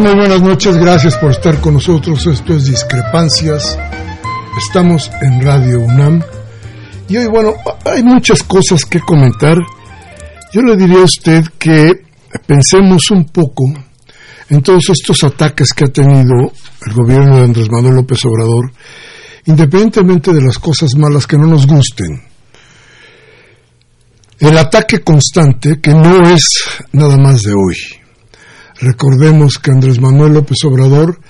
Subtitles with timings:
[0.00, 2.26] Muy buenas noches, gracias por estar con nosotros.
[2.26, 3.78] Esto es Discrepancias.
[4.56, 6.22] Estamos en Radio UNAM.
[7.08, 7.52] Y hoy, bueno,
[7.84, 9.58] hay muchas cosas que comentar.
[10.52, 11.92] Yo le diría a usted que
[12.46, 13.64] pensemos un poco
[14.48, 16.50] en todos estos ataques que ha tenido
[16.86, 18.72] el gobierno de Andrés Manuel López Obrador,
[19.44, 22.22] independientemente de las cosas malas que no nos gusten.
[24.40, 26.44] El ataque constante, que no es
[26.92, 28.01] nada más de hoy
[28.80, 31.20] Recordemos que Andrés Manuel López Obrador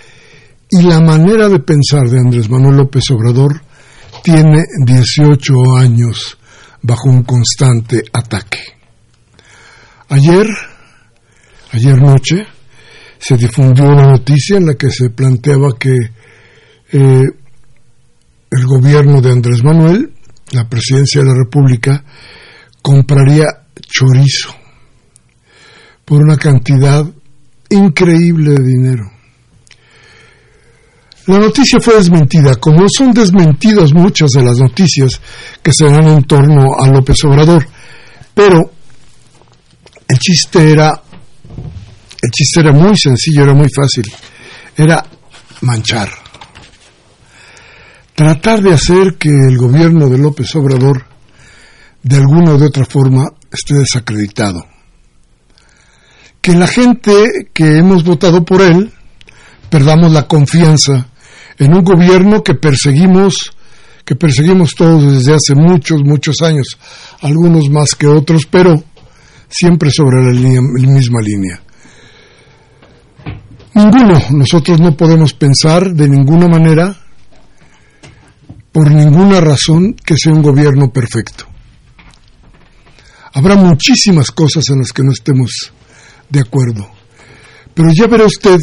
[0.71, 3.63] y la manera de pensar de Andrés Manuel López Obrador
[4.23, 6.39] tiene 18 años
[6.83, 8.61] bajo un constante ataque.
[10.09, 10.47] Ayer,
[11.73, 12.47] ayer noche,
[13.19, 15.97] se difundió una noticia en la que se planteaba que
[16.93, 17.23] eh,
[18.51, 20.13] el gobierno de Andrés Manuel,
[20.53, 22.05] la presidencia de la República,
[22.83, 23.47] compraría
[23.89, 24.55] chorizo
[26.05, 27.07] por una cantidad
[27.73, 29.11] increíble de dinero.
[31.27, 35.21] La noticia fue desmentida, como son desmentidas muchas de las noticias
[35.63, 37.67] que se dan en torno a López Obrador.
[38.35, 38.59] Pero
[40.09, 41.01] el chiste era,
[42.21, 44.13] el chiste era muy sencillo, era muy fácil.
[44.77, 45.05] Era
[45.61, 46.11] manchar.
[48.15, 51.07] Tratar de hacer que el gobierno de López Obrador,
[52.03, 54.72] de alguna u de otra forma, esté desacreditado
[56.43, 58.93] que la gente que hemos votado por él
[59.71, 61.07] perdamos la confianza
[61.57, 63.53] en un gobierno que perseguimos
[64.05, 66.77] que perseguimos todos desde hace muchos muchos años
[67.21, 68.83] algunos más que otros pero
[69.53, 71.61] siempre sobre la, misma línea.
[73.75, 76.97] Ninguno nosotros no podemos pensar de ninguna manera
[78.73, 81.45] por ninguna razón que sea un gobierno perfecto.
[83.35, 85.73] Habrá muchísimas cosas en las que no estemos
[86.33, 86.89] de acuerdo.
[87.75, 88.59] Pero ya verá usted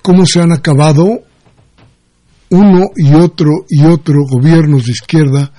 [0.00, 1.06] cómo se han acabado
[2.48, 5.52] uno y otro y otro gobiernos de izquierda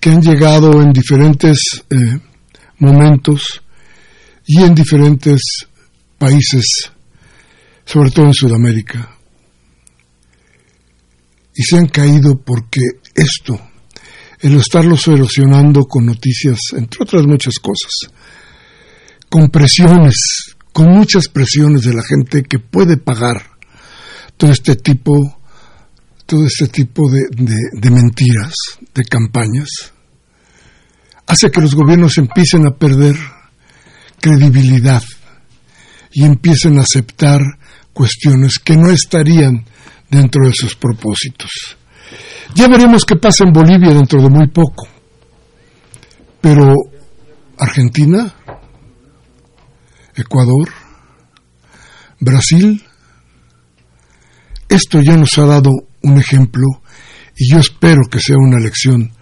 [0.00, 1.58] que han llegado en diferentes
[1.90, 2.18] eh,
[2.78, 3.62] momentos
[4.46, 5.40] y en diferentes
[6.16, 6.64] países,
[7.84, 9.16] sobre todo en Sudamérica.
[11.54, 12.80] Y se han caído porque
[13.14, 13.60] esto,
[14.40, 18.12] el estarlos erosionando con noticias, entre otras muchas cosas,
[19.28, 23.42] con presiones, con muchas presiones de la gente que puede pagar
[24.36, 25.12] todo este tipo,
[26.26, 28.54] todo este tipo de, de mentiras,
[28.94, 29.68] de campañas,
[31.26, 33.16] hace que los gobiernos empiecen a perder
[34.20, 35.02] credibilidad
[36.12, 37.40] y empiecen a aceptar
[37.92, 39.64] cuestiones que no estarían
[40.10, 41.50] dentro de sus propósitos.
[42.54, 44.88] Ya veremos qué pasa en Bolivia dentro de muy poco.
[46.40, 46.72] Pero
[47.58, 48.34] Argentina,
[50.18, 50.68] Ecuador,
[52.20, 52.82] Brasil,
[54.68, 55.70] esto ya nos ha dado
[56.02, 56.64] un ejemplo
[57.36, 59.12] y yo espero que sea una lección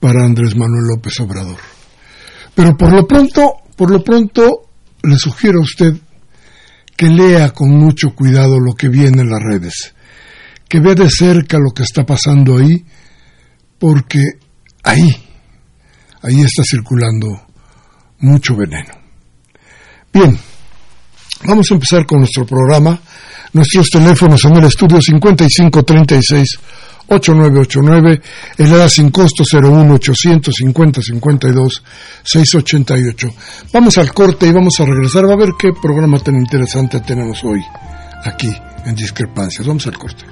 [0.00, 1.58] para Andrés Manuel López Obrador.
[2.54, 4.70] Pero por lo pronto, por lo pronto,
[5.02, 5.94] le sugiero a usted
[6.96, 9.94] que lea con mucho cuidado lo que viene en las redes,
[10.68, 12.84] que vea de cerca lo que está pasando ahí,
[13.78, 14.22] porque
[14.82, 15.10] ahí,
[16.22, 17.28] ahí está circulando
[18.18, 18.99] mucho veneno.
[20.12, 20.36] Bien,
[21.44, 22.98] vamos a empezar con nuestro programa.
[23.52, 26.58] Nuestros teléfonos en el estudio 5536
[27.08, 28.20] 8989,
[28.58, 31.82] el EDA sin costo 01 850 52
[32.22, 33.34] 688.
[33.72, 35.24] Vamos al corte y vamos a regresar.
[35.24, 37.60] A ver qué programa tan interesante tenemos hoy
[38.24, 38.52] aquí
[38.84, 39.66] en Discrepancias.
[39.66, 40.24] Vamos al corte.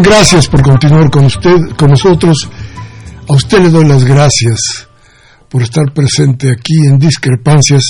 [0.00, 2.48] Gracias por continuar con usted, con nosotros.
[3.28, 4.88] A usted le doy las gracias
[5.50, 7.82] por estar presente aquí en Discrepancias.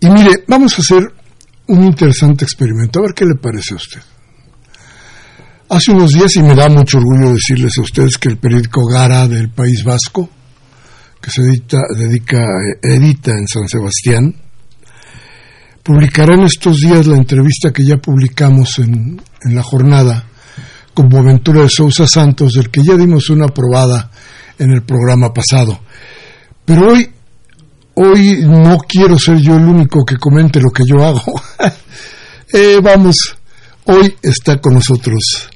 [0.00, 1.10] Y mire, vamos a hacer
[1.68, 4.00] un interesante experimento, a ver qué le parece a usted.
[5.70, 9.26] Hace unos días, y me da mucho orgullo decirles a ustedes que el periódico Gara
[9.26, 10.28] del País Vasco,
[11.22, 12.44] que se edita, dedica,
[12.82, 14.34] edita en San Sebastián,
[15.82, 20.28] publicará en estos días la entrevista que ya publicamos en la jornada
[20.98, 24.10] con Boaventura de Sousa Santos, del que ya dimos una probada
[24.58, 25.78] en el programa pasado.
[26.64, 27.08] Pero hoy,
[27.94, 31.22] hoy no quiero ser yo el único que comente lo que yo hago.
[32.52, 33.14] eh, vamos,
[33.84, 35.48] hoy está con nosotros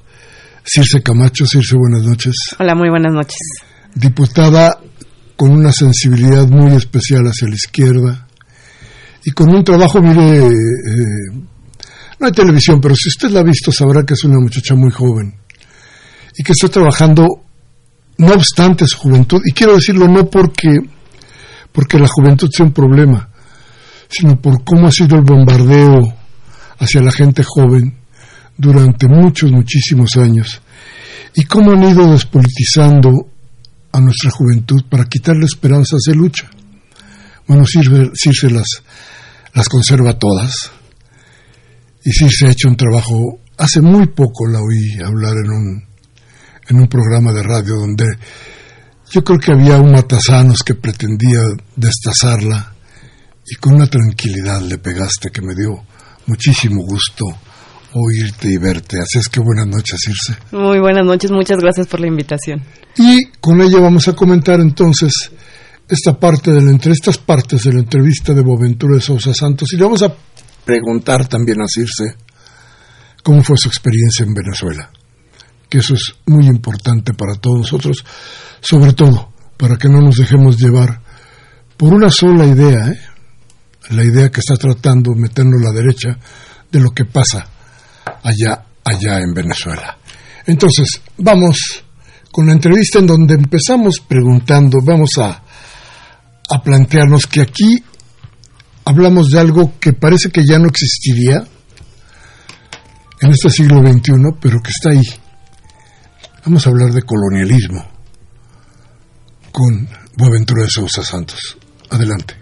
[0.64, 1.44] Circe Camacho.
[1.44, 2.36] Circe, buenas noches.
[2.60, 3.40] Hola, muy buenas noches.
[3.96, 4.78] Diputada
[5.34, 8.28] con una sensibilidad muy especial hacia la izquierda
[9.24, 10.52] y con un trabajo, mire, eh,
[12.22, 14.92] no hay televisión, pero si usted la ha visto sabrá que es una muchacha muy
[14.92, 15.34] joven
[16.38, 17.26] y que está trabajando
[18.18, 19.40] no obstante su juventud.
[19.44, 20.78] Y quiero decirlo no porque,
[21.72, 23.28] porque la juventud sea un problema,
[24.08, 26.14] sino por cómo ha sido el bombardeo
[26.78, 27.98] hacia la gente joven
[28.56, 30.62] durante muchos, muchísimos años
[31.34, 33.10] y cómo han ido despolitizando
[33.90, 36.48] a nuestra juventud para quitarle esperanzas de lucha.
[37.48, 38.68] Bueno, Circe las,
[39.54, 40.70] las conserva todas
[42.04, 45.84] y sí se ha hecho un trabajo, hace muy poco la oí hablar en un,
[46.68, 48.06] en un programa de radio donde
[49.10, 51.40] yo creo que había un matasanos que pretendía
[51.76, 52.74] destazarla
[53.46, 55.84] y con una tranquilidad le pegaste que me dio
[56.26, 57.26] muchísimo gusto
[57.94, 58.98] oírte y verte.
[59.00, 60.40] Así es que buenas noches, Circe.
[60.52, 62.62] Muy buenas noches, muchas gracias por la invitación.
[62.96, 65.30] Y con ella vamos a comentar entonces
[65.88, 69.76] esta parte de la, estas partes de la entrevista de Boventura de Sousa Santos y
[69.76, 70.14] le vamos a
[70.64, 72.16] preguntar también a Circe
[73.22, 74.90] cómo fue su experiencia en Venezuela,
[75.68, 78.04] que eso es muy importante para todos nosotros,
[78.60, 81.00] sobre todo para que no nos dejemos llevar
[81.76, 83.00] por una sola idea, ¿eh?
[83.90, 86.18] la idea que está tratando meternos la derecha
[86.70, 87.46] de lo que pasa
[88.22, 89.98] allá, allá en Venezuela.
[90.46, 91.84] Entonces, vamos
[92.30, 95.42] con la entrevista en donde empezamos preguntando, vamos a,
[96.48, 97.82] a plantearnos que aquí
[98.84, 101.44] hablamos de algo que parece que ya no existiría
[103.20, 105.02] en este siglo XXI, pero que está ahí.
[106.44, 107.88] Vamos a hablar de colonialismo
[109.52, 111.56] con Boaventura de Sousa Santos.
[111.90, 112.34] Adelante.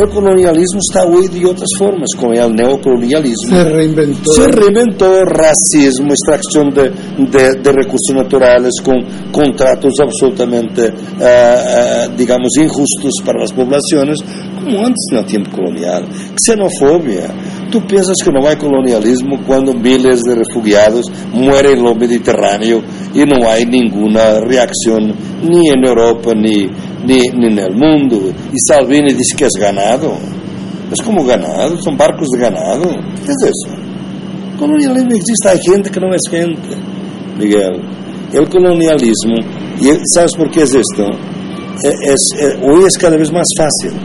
[0.00, 3.50] El colonialismo está hoy de otras formas, como el neocolonialismo.
[3.50, 4.32] Se reinventó.
[4.32, 6.90] Se reinventó racismo, extracción de,
[7.60, 8.96] de, recursos naturales con
[9.30, 14.18] contratos absolutamente, eh, eh, digamos, injustos para las poblaciones,
[14.62, 16.04] como antes en el tiempo colonial.
[16.36, 17.30] Xenofobia.
[17.70, 22.82] Tú piensas que no hay colonialismo cuando miles de refugiados mueren en lo Mediterráneo
[23.14, 26.68] y no hay ninguna reacción ni en Europa ni
[27.04, 28.32] ni, en el mundo.
[28.52, 30.16] Y Salvini dice que es ganado.
[30.92, 32.90] Es como ganado, son barcos de ganado.
[33.24, 33.76] ¿Qué es eso?
[34.58, 36.76] Colonialismo existe, hay gente que no es gente,
[37.38, 37.80] Miguel.
[38.32, 39.36] El colonialismo,
[39.80, 41.04] y ¿sabes por qué es esto?
[41.84, 42.18] E, es,
[42.62, 43.96] hoy es cada vez más fácil.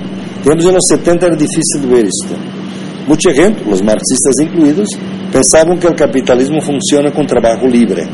[0.44, 2.36] Digamos, en los 70 era difícil ver esto.
[3.08, 4.88] Mucha gente, los marxistas incluidos,
[5.32, 8.08] pensaban que el capitalismo funciona con trabajo libre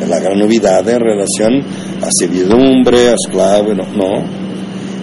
[0.00, 1.62] es la gran novedad en relación
[2.02, 3.74] a servidumbre, a esclavo.
[3.74, 4.24] No, no.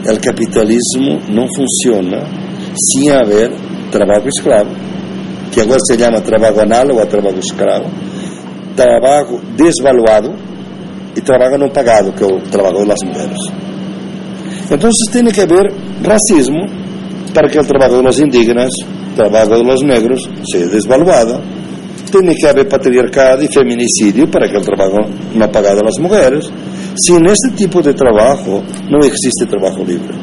[0.10, 2.24] El capitalismo no funciona
[2.76, 3.52] sin haber
[3.92, 4.70] trabajo esclavo,
[5.54, 7.86] que ahora se llama trabajo análogo a trabajo esclavo,
[8.76, 10.34] trabajo desvaluado
[11.16, 13.38] y trabajo no pagado, que es el trabajo de las mujeres.
[14.70, 15.72] Entonces tiene que haber
[16.02, 16.66] racismo
[17.34, 18.70] para que el trabajo de los indígenas,
[19.10, 21.40] el trabajo de los negros, sea desvaluado
[22.14, 24.98] tiene que haber patriarcado y feminicidio para que el trabajo
[25.34, 26.52] no pagado a las mujeres.
[26.96, 30.14] Sin este tipo de trabajo no existe trabajo libre.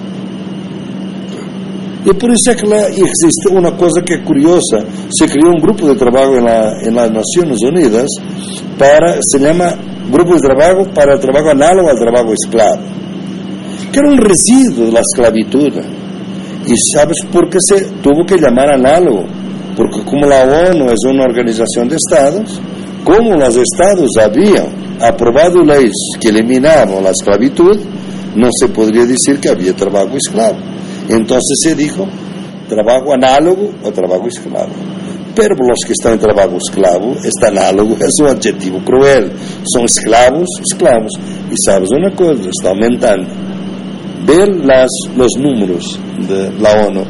[2.05, 4.79] Y por eso es que existe una cosa que es curiosa.
[5.11, 8.07] Se creó un grupo de trabajo en, las Naciones Unidas
[8.79, 9.75] para, se llama
[10.11, 12.81] Grupo de Trabajo para el Trabajo Análogo al Trabajo Esclavo,
[13.93, 15.73] que era un residuo de la esclavitud.
[16.67, 19.27] ¿Y sabes por qué se tuvo que llamar análogo?
[19.81, 22.61] porque como la ONU es una organización de estados,
[23.03, 24.67] como los estados habían
[25.01, 27.79] aprobado leyes que eliminaban la esclavitud,
[28.37, 30.59] no se podría decir que había trabajo esclavo.
[31.09, 32.07] Entonces se dijo
[32.69, 34.71] trabajo análogo o trabajo esclavo.
[35.35, 39.33] Pero los que están en trabajo esclavo, este análogo es un adjetivo cruel.
[39.73, 41.13] Son esclavos, esclavos.
[41.51, 43.29] Y sabes una cosa, está aumentando.
[44.27, 47.05] Ver las, los números de la ONU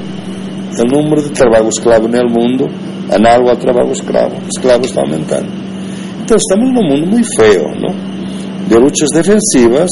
[0.78, 2.66] el número de trabajo esclavo en el mundo,
[3.11, 5.60] análogo al trabajo esclavo, esclavo está aumentando.
[6.30, 8.68] Entonces estamos en un mundo muy feo, ¿no?
[8.68, 9.88] De luchas defensivas,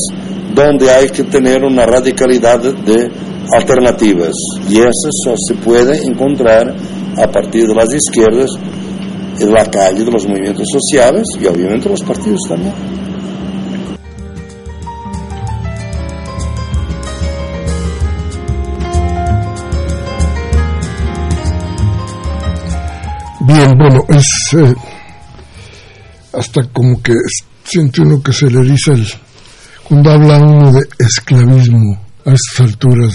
[0.54, 3.10] donde hay que tener una radicalidad de
[3.56, 4.34] alternativas.
[4.70, 6.76] Y eso solo se puede encontrar
[7.16, 8.50] a partir de las izquierdas,
[9.40, 12.72] en la calle de los movimientos sociales y obviamente los partidos también.
[23.40, 24.97] Bien, bueno, es eh,
[26.32, 27.12] hasta como que
[27.64, 29.06] siente uno que se le eriza el,
[29.84, 33.14] cuando habla uno de esclavismo a estas alturas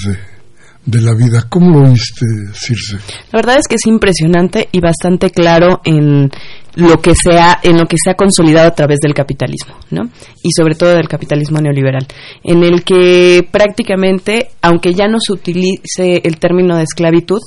[0.86, 1.46] de, la vida.
[1.50, 2.98] ¿Cómo lo viste, Circe?
[3.32, 6.29] La verdad es que es impresionante y bastante claro en
[6.75, 10.10] lo que se ha, en lo que se ha consolidado a través del capitalismo, ¿no?
[10.41, 12.05] Y sobre todo del capitalismo neoliberal,
[12.43, 17.39] en el que prácticamente, aunque ya no se utilice el término de esclavitud,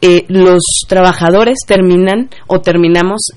[0.00, 3.30] eh, los trabajadores terminan o terminamos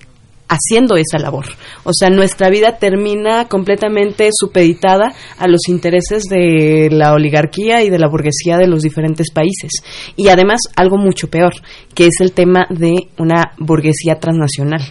[0.47, 1.45] haciendo esa labor.
[1.83, 7.99] O sea, nuestra vida termina completamente supeditada a los intereses de la oligarquía y de
[7.99, 9.71] la burguesía de los diferentes países.
[10.15, 11.53] Y además, algo mucho peor,
[11.93, 14.81] que es el tema de una burguesía transnacional.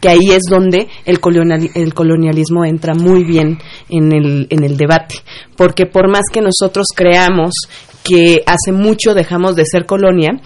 [0.00, 1.20] que ahí es donde el,
[1.74, 3.58] el colonialismo entra muy bien
[3.90, 5.16] en el, en el debate,
[5.56, 7.52] porque por más que nosotros creamos
[8.02, 10.40] que hace mucho dejamos de ser colonia,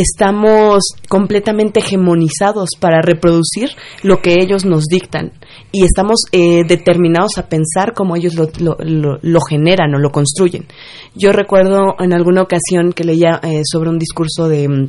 [0.00, 3.70] estamos completamente hegemonizados para reproducir
[4.02, 5.32] lo que ellos nos dictan
[5.72, 10.66] y estamos eh, determinados a pensar como ellos lo, generan o lo construyen.
[11.14, 14.88] Yo recuerdo en alguna ocasión que leía eh, sobre un discurso de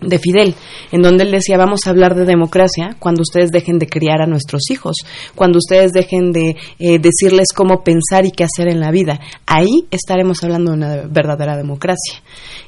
[0.00, 0.54] de Fidel,
[0.92, 4.26] en donde él decía, vamos a hablar de democracia cuando ustedes dejen de criar a
[4.26, 4.96] nuestros hijos,
[5.34, 9.20] cuando ustedes dejen de eh, decirles cómo pensar y qué hacer en la vida.
[9.46, 12.22] Ahí estaremos hablando de una verdadera democracia.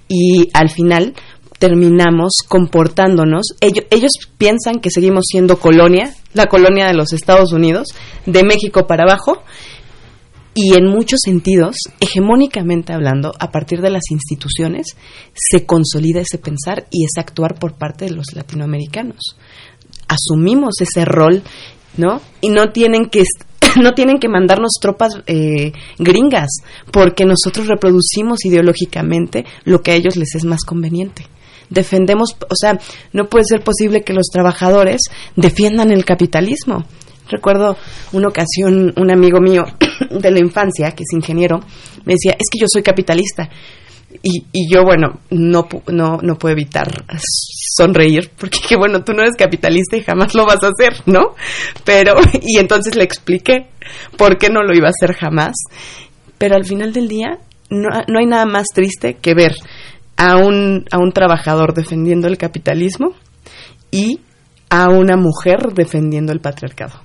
[0.08, 1.14] Y al final,
[1.62, 3.54] terminamos comportándonos.
[3.60, 7.86] Ellos, ellos piensan que seguimos siendo colonia, la colonia de los Estados Unidos,
[8.26, 9.44] de México para abajo,
[10.54, 14.96] y en muchos sentidos, hegemónicamente hablando, a partir de las instituciones,
[15.34, 19.36] se consolida ese pensar y ese actuar por parte de los latinoamericanos.
[20.08, 21.44] Asumimos ese rol,
[21.96, 22.20] ¿no?
[22.40, 23.22] Y no tienen que
[23.80, 26.50] no tienen que mandarnos tropas eh, gringas,
[26.90, 31.28] porque nosotros reproducimos ideológicamente lo que a ellos les es más conveniente
[31.72, 32.78] defendemos, o sea,
[33.12, 35.00] no puede ser posible que los trabajadores
[35.36, 36.84] defiendan el capitalismo.
[37.28, 37.76] Recuerdo
[38.12, 39.64] una ocasión, un amigo mío
[40.10, 41.60] de la infancia, que es ingeniero,
[42.04, 43.48] me decía, es que yo soy capitalista.
[44.22, 46.86] Y, y yo, bueno, no, no, no puedo evitar
[47.74, 51.34] sonreír, porque que bueno, tú no eres capitalista y jamás lo vas a hacer, ¿no?
[51.84, 53.68] Pero, y entonces le expliqué
[54.18, 55.54] por qué no lo iba a hacer jamás.
[56.36, 57.38] Pero al final del día,
[57.70, 59.54] no, no hay nada más triste que ver
[60.16, 63.14] a un, a un trabajador defendiendo el capitalismo
[63.90, 64.20] y
[64.70, 67.00] a una mujer defendiendo el patriarcado.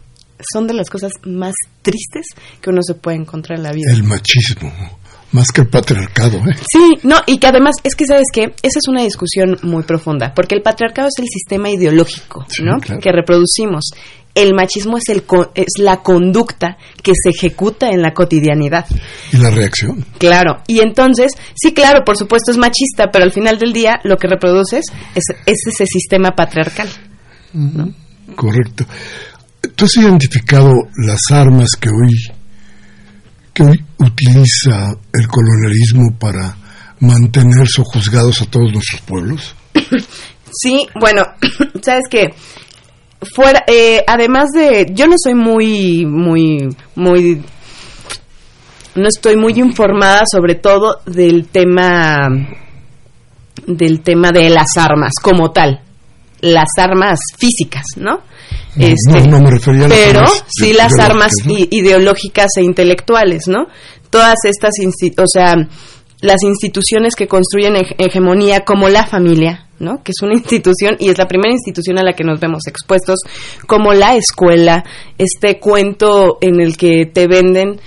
[0.54, 2.28] Son de las cosas más tristes
[2.62, 3.92] que uno se puede encontrar en la vida.
[3.92, 4.72] El machismo,
[5.32, 6.56] más que el patriarcado, ¿eh?
[6.72, 10.34] Sí, no, y que además, es que sabes que esa es una discusión muy profunda,
[10.36, 12.78] porque el patriarcado es el sistema ideológico, Sí, ¿no?
[12.80, 13.02] claro.
[13.02, 13.90] Que reproducimos.
[14.38, 15.24] El machismo es, el
[15.56, 18.86] es la conducta que se ejecuta en la cotidianidad.
[19.34, 20.06] Y la reacción.
[20.20, 24.16] Claro, y entonces, sí, claro, por supuesto es machista, pero al final del día lo
[24.18, 26.88] que reproduces es, es ese sistema patriarcal.
[28.36, 28.86] Correcto.
[29.76, 30.72] ¿Tú has identificado
[31.04, 32.14] las armas que hoy,
[33.56, 36.56] que hoy utiliza el colonialismo para
[37.00, 39.56] mantener sojuzgados a todos nuestros pueblos?
[40.50, 41.24] Sí, bueno,
[41.84, 42.30] sabes que
[43.22, 47.42] fuera, eh, además de, yo no soy muy, muy, muy,
[48.96, 52.28] no estoy muy informada sobre todo del tema,
[53.66, 55.82] del tema de las armas como tal,
[56.42, 58.22] las armas físicas, ¿no?
[59.26, 61.32] No, no me refería a las pero armas sí las armas
[61.72, 63.68] ideológicas e intelectuales, ¿no?
[64.10, 64.72] Todas estas,
[65.18, 65.56] o sea,
[66.22, 70.04] las instituciones que construyen hege- hegemonía como la familia, ¿no?
[70.04, 73.20] Que es una institución y es la primera institución a la que nos vemos expuestos,
[73.66, 74.84] como la escuela,
[75.18, 77.80] este cuento en el que te venden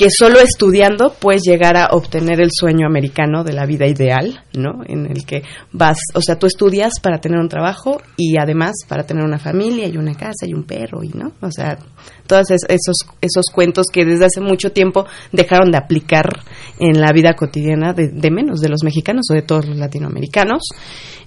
[0.00, 4.80] que solo estudiando puedes llegar a obtener el sueño americano de la vida ideal, ¿no?
[4.88, 5.42] En el que
[5.72, 9.86] vas, o sea, tú estudias para tener un trabajo y además para tener una familia
[9.88, 11.32] y una casa y un perro y, ¿no?
[11.42, 11.76] O sea,
[12.26, 16.44] todos es- esos esos cuentos que desde hace mucho tiempo dejaron de aplicar
[16.78, 20.62] en la vida cotidiana de, de menos de los mexicanos o de todos los latinoamericanos.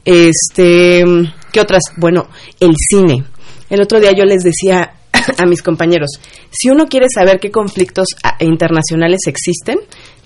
[0.04, 1.04] Este,
[1.52, 1.84] ¿qué otras?
[1.98, 2.28] Bueno,
[2.60, 3.24] el cine.
[3.70, 4.94] El otro día yo les decía
[5.38, 6.10] a mis compañeros,
[6.52, 9.80] si uno quiere saber qué conflictos ah, internacionales existen,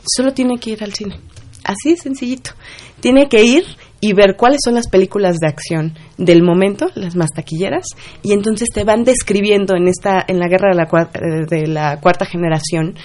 [0.05, 1.19] solo tiene que ir al cine.
[1.63, 2.51] Así sencillito.
[2.99, 3.65] Tiene que ir
[3.99, 7.85] y ver cuáles son las películas de acción del momento, las más taquilleras,
[8.21, 11.67] y entonces te van describiendo en esta en la guerra de la, cua- eh, de
[11.67, 12.95] la cuarta generación,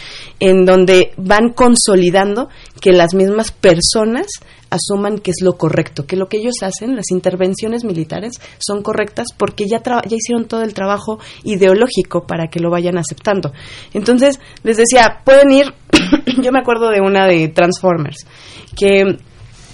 [0.41, 2.49] en donde van consolidando
[2.81, 4.27] que las mismas personas
[4.71, 9.29] asuman que es lo correcto, que lo que ellos hacen, las intervenciones militares, son correctas
[9.37, 13.53] porque ya, ya hicieron todo el trabajo ideológico para que lo vayan aceptando.
[13.93, 15.67] Entonces, les decía, pueden ir,
[16.43, 18.27] yo me acuerdo de una de Transformers,
[18.75, 19.19] que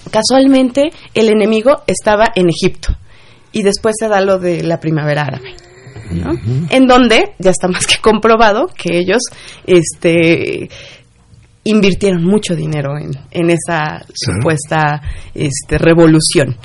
[0.08, 2.96] casualmente el enemigo estaba en Egipto
[3.52, 5.54] y después se da lo de la primavera árabe.
[6.10, 6.32] ¿no?
[6.70, 9.20] En donde ya está más que comprobado que ellos
[9.66, 10.70] este
[11.64, 15.02] invirtieron mucho dinero en, en esa supuesta
[15.34, 16.56] este, revolución.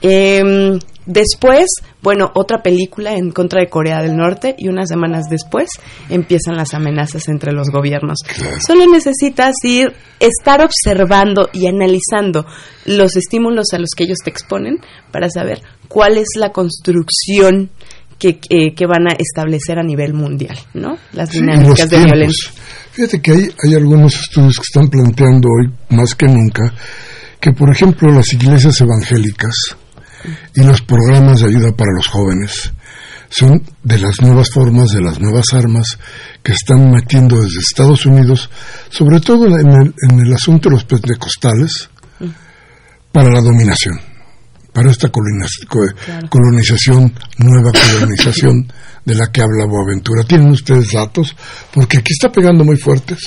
[0.00, 1.66] Em, después,
[2.02, 5.68] bueno, otra película en contra de Corea del Norte y unas semanas después
[6.08, 8.18] empiezan las amenazas entre los gobiernos.
[8.66, 12.46] Solo necesitas ir, estar observando y analizando
[12.86, 14.78] los estímulos a los que ellos te exponen
[15.12, 17.70] para saber cuál es la construcción
[18.18, 20.96] que, que- que van a establecer a nivel mundial, ¿no?
[21.12, 22.50] Las Sí, dinámicas de violencia.
[22.92, 26.72] Fíjate que hay, hay algunos estudios que están planteando hoy, más que nunca,
[27.40, 29.76] que por ejemplo las iglesias evangélicas
[30.54, 32.72] y los programas de ayuda para los jóvenes
[33.30, 35.98] son de las nuevas formas, de las nuevas armas
[36.42, 38.48] que están metiendo desde Estados Unidos,
[38.90, 41.88] sobre todo en el, en el asunto de los pentecostales,
[43.12, 43.98] para la dominación,
[44.72, 48.72] para esta coloniz- co- colonización, nueva colonización
[49.04, 50.22] de la que habla Boaventura.
[50.24, 51.34] ¿Tienen ustedes datos?
[51.72, 53.18] Porque aquí está pegando muy fuertes.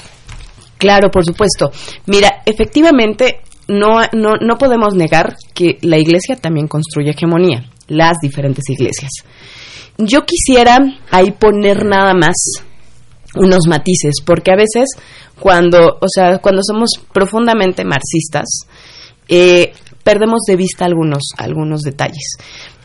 [0.78, 1.72] Claro, por supuesto.
[2.08, 8.70] Mira, efectivamente, no, no, no podemos negar que la iglesia también construye hegemonía, las diferentes
[8.70, 9.12] iglesias.
[9.98, 10.78] Yo quisiera
[11.12, 12.36] ahí poner nada más
[13.36, 14.90] unos matices, porque a veces
[15.40, 18.46] cuando, o sea, cuando somos profundamente marxistas,
[19.28, 22.38] eh, perdemos de vista algunos, algunos detalles.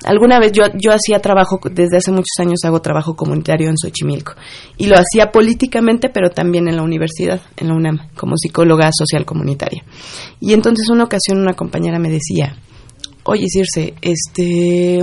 [0.04, 4.34] Alguna vez yo, yo hacía trabajo, desde hace muchos años hago trabajo comunitario en Xochimilco
[4.76, 9.24] y lo hacía políticamente, pero también en la universidad, en la UNAM, como psicóloga social
[9.24, 9.84] comunitaria.
[10.40, 12.56] Y entonces una ocasión una compañera me decía,
[13.24, 15.00] oye Circe, este,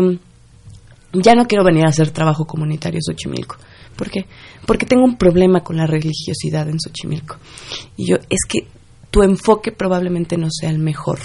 [1.14, 3.58] ya no quiero venir a hacer trabajo comunitario en Xochimilco.
[3.96, 4.26] ¿Por qué?
[4.66, 7.38] Porque tengo un problema con la religiosidad en Xochimilco.
[7.98, 8.68] Y yo, es que
[9.12, 11.20] tu enfoque probablemente no sea el mejor.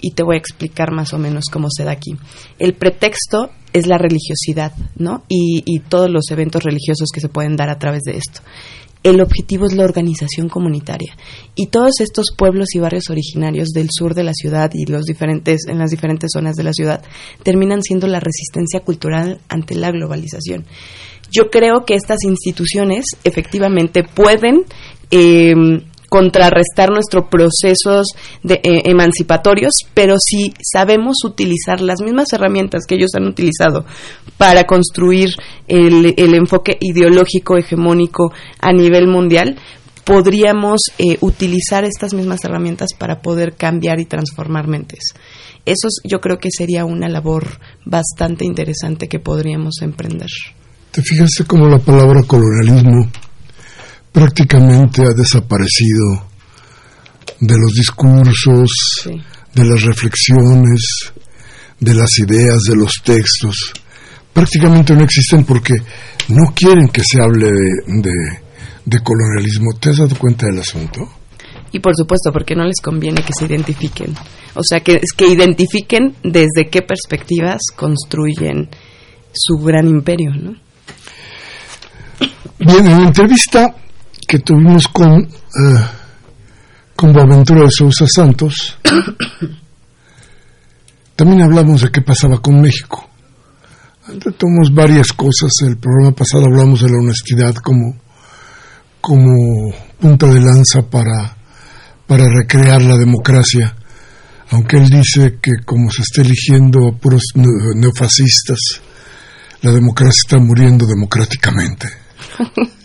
[0.00, 2.16] Y te voy a explicar más o menos cómo se da aquí.
[2.58, 5.24] El pretexto es la religiosidad, ¿no?
[5.28, 8.40] Y, y todos los eventos religiosos que se pueden dar a través de esto
[9.02, 11.16] el objetivo es la organización comunitaria.
[11.54, 15.66] Y todos estos pueblos y barrios originarios del sur de la ciudad y los diferentes,
[15.68, 17.02] en las diferentes zonas de la ciudad
[17.42, 20.66] terminan siendo la resistencia cultural ante la globalización.
[21.32, 24.64] Yo creo que estas instituciones efectivamente pueden
[25.10, 25.54] eh,
[26.10, 28.08] contrarrestar nuestros procesos
[28.42, 33.86] de, eh, emancipatorios, pero si sabemos utilizar las mismas herramientas que ellos han utilizado
[34.36, 35.30] para construir
[35.68, 39.56] el, enfoque ideológico hegemónico a nivel mundial,
[40.04, 45.14] podríamos eh, utilizar estas mismas herramientas para poder cambiar y transformar mentes.
[45.64, 47.46] Eso yo creo que sería una labor
[47.84, 50.28] bastante interesante que podríamos emprender.
[50.90, 53.08] ¿Te fijaste cómo la palabra colonialismo
[54.12, 56.26] prácticamente ha desaparecido
[57.40, 58.70] de los discursos,
[59.54, 61.12] de las reflexiones,
[61.78, 63.72] de las ideas, de los textos.
[64.32, 65.74] Prácticamente no existen porque
[66.28, 68.12] no quieren que se hable de,
[68.84, 69.72] de, colonialismo.
[69.80, 71.08] ¿Te has dado cuenta del asunto?
[71.72, 74.14] Y por supuesto, porque no les conviene que se identifiquen.
[74.54, 78.68] O sea, que, que identifiquen desde qué perspectivas construyen
[79.32, 80.54] su gran imperio, ¿no?
[82.58, 83.74] Bien, en la entrevista
[84.30, 85.86] que tuvimos con, eh,
[86.94, 88.78] con Boaventura de Sousa Santos,
[91.16, 93.10] también hablamos de qué pasaba con México.
[94.06, 95.50] Retomamos varias cosas.
[95.62, 97.96] El programa pasado hablamos de la honestidad como,
[99.00, 101.36] como punta de lanza para,
[102.06, 103.74] para recrear la democracia,
[104.50, 108.80] aunque él dice que como se está eligiendo a puros neofascistas,
[109.62, 111.88] la democracia está muriendo democráticamente.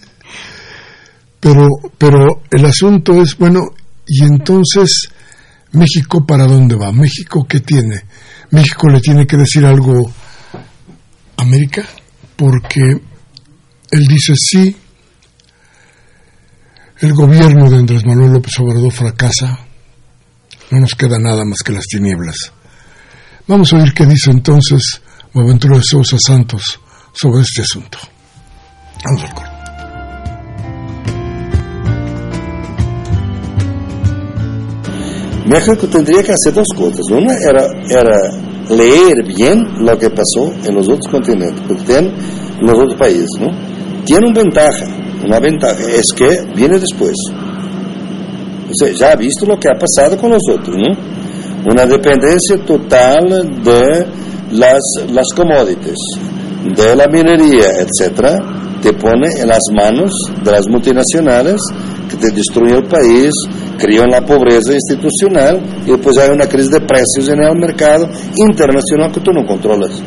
[1.46, 1.68] Pero,
[2.00, 3.62] pero el asunto es, bueno,
[4.08, 5.10] y entonces,
[5.74, 6.92] ¿México para dónde va?
[6.92, 8.02] ¿México qué tiene?
[8.50, 10.12] ¿México le tiene que decir algo
[11.38, 11.86] a América?
[12.36, 12.82] Porque
[13.92, 14.76] él dice sí,
[17.02, 19.60] el gobierno de Andrés Manuel López Obrador fracasa,
[20.72, 22.54] no nos queda nada más que las tinieblas.
[23.48, 25.00] Vamos a oír qué dice entonces
[25.32, 26.80] Boaventura de Sousa Santos
[27.14, 28.00] sobre este asunto.
[29.04, 29.55] Vamos al corte.
[35.46, 37.06] México tendría que hacer dos cosas.
[37.12, 42.12] Una era, era leer bien lo que pasó en los otros continentes, en
[42.62, 43.52] los otros países, ¿no?
[44.06, 44.86] Tiene una ventaja,
[45.24, 47.16] una ventaja, es que viene después.
[48.70, 51.72] O ya ha visto lo que ha pasado con los otros, ¿no?
[51.72, 53.28] Una dependencia total
[53.64, 54.06] de
[54.52, 54.82] las,
[55.12, 55.98] las commodities,
[56.76, 58.38] de la minería, etcétera,
[58.82, 60.12] te pone en las manos
[60.44, 61.60] de las multinacionales
[62.10, 63.32] que te destruyen el país,
[63.78, 69.12] criam la pobreza institucional y después hay una crisis de precios en el mercado internacional
[69.12, 70.02] que tú no controlas.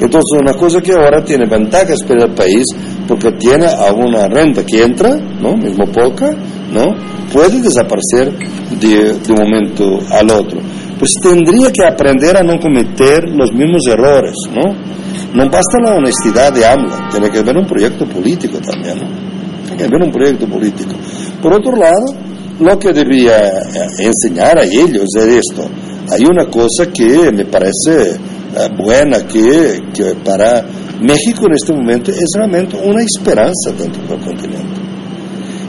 [0.00, 2.64] Entonces, una cosa que ahora tiene ventajas para el país,
[3.06, 5.56] porque tiene alguna renta que entra, ¿no?
[5.56, 6.34] mismo poca,
[6.72, 6.94] ¿no?
[7.32, 8.32] puede desaparecer
[8.80, 10.60] de, de un momento al otro.
[10.98, 14.72] Pues tendría que aprender a no cometer los mismos errores, ¿no?
[15.34, 19.33] No basta la honestidad de AMLO, tiene que haber un proyecto político también, ¿no?
[19.76, 20.94] Tiene que un proyecto político.
[21.42, 22.04] Por otro lado,
[22.60, 25.68] lo que debía eh, enseñar a ellos es esto.
[26.10, 30.64] Hay una cosa que me parece eh, buena, que, que para
[31.00, 34.84] México en este momento es realmente una esperanza dentro del continente.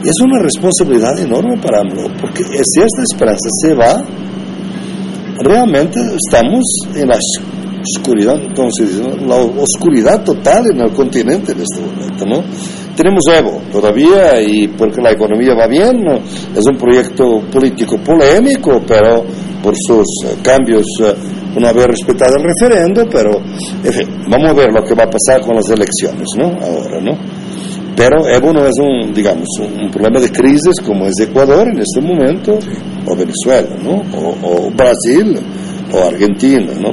[0.03, 4.03] Es una responsabilidad enorme para AMLO, porque si esta esperanza se va,
[5.39, 6.63] realmente estamos
[6.95, 7.17] en la
[7.81, 8.37] oscuridad,
[9.25, 12.43] la oscuridad total en el continente en este momento, ¿no?
[12.95, 16.01] Tenemos Evo todavía y porque la economía va bien,
[16.55, 19.25] es un proyecto político polémico, pero
[19.61, 21.13] por sus eh, cambios eh,
[21.59, 23.31] no haber respetado el referendo, pero
[23.83, 26.45] en fin, vamos a ver lo que va a pasar con las elecciones, ¿no?
[26.45, 27.17] Ahora, ¿no?
[27.97, 32.01] Pero Evo no es un, digamos, un, problema de crisis como es Ecuador en este
[32.01, 32.57] momento,
[33.07, 34.03] o Venezuela, ¿no?
[34.43, 35.37] O, Brasil,
[35.93, 36.91] o Argentina, ¿no?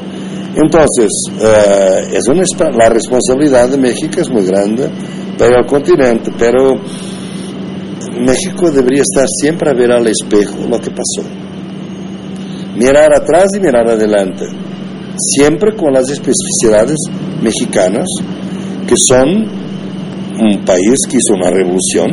[0.55, 1.09] Entonces,
[1.41, 2.43] eh, es una,
[2.77, 4.89] la responsabilidad de México es muy grande
[5.39, 6.77] para el continente, pero
[8.21, 11.27] México debería estar siempre a ver al espejo lo que pasó.
[12.77, 14.47] Mirar atrás y mirar adelante,
[15.17, 16.97] siempre con las especificidades
[17.43, 18.07] mexicanas,
[18.87, 19.29] que son
[20.41, 22.11] un país que hizo una revolución,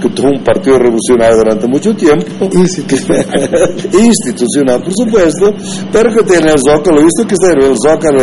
[0.00, 2.48] que tuvo un partido revolucionario durante mucho tiempo.
[2.52, 3.50] Institucional.
[3.92, 5.54] institucional, por supuesto,
[5.92, 8.20] pero que tiene el zócalo, visto que está el zócalo,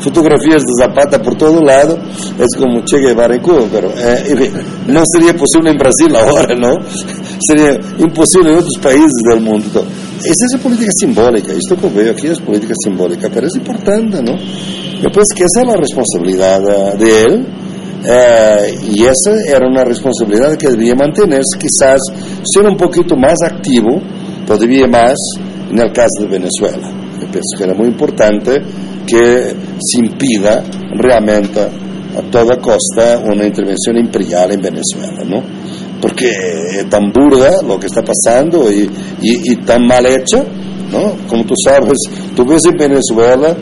[0.00, 1.98] fotografías de Zapata por todo lado,
[2.38, 4.50] es como Che Guevara en Cuba, pero eh,
[4.86, 6.76] no sería posible en Brasil ahora, ¿no?
[7.40, 9.84] Sería imposible en otros países del mundo.
[10.20, 14.36] esa es política simbólica, esto que veo aquí es política simbólica, pero es importante, ¿no?
[14.36, 17.46] Yo pienso que esa es la responsabilidad de él,
[18.04, 22.00] eh, y esa era una responsabilidad que debía mantenerse, quizás
[22.44, 24.00] ser un poquito más activo,
[24.46, 25.14] todavía más
[25.70, 26.90] en el caso de Venezuela.
[27.20, 28.62] Yo pienso que era muy importante
[29.06, 30.62] que se impida
[30.94, 35.42] realmente a toda costa una intervención imperial en Venezuela, ¿no?
[36.00, 36.30] Porque
[36.78, 38.88] es tan burda lo que está pasando y,
[39.20, 40.44] y, y tan mal hecha,
[40.92, 41.16] ¿no?
[41.26, 41.98] Como tú sabes,
[42.36, 43.56] tú ves en Venezuela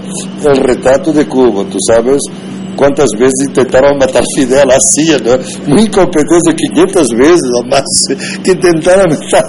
[0.44, 2.20] el retrato de Cuba, tú sabes
[2.77, 5.37] cuántas veces intentaron matar Fidel así, ¿no?
[5.67, 7.83] Muy incompetente, 500 veces o más,
[8.45, 9.45] que intentaron matar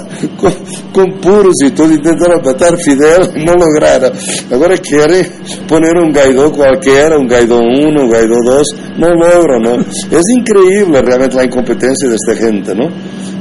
[0.94, 4.12] con, puros y todo, intentaron matar Fidel, no lograron.
[4.52, 5.30] Ahora quiere
[5.68, 9.76] poner un Guaidó cualquiera, un Guaidó 1, un Guaidó 2, no logra, ¿no?
[9.76, 12.90] Es increíble realmente la incompetencia de esta gente, ¿no?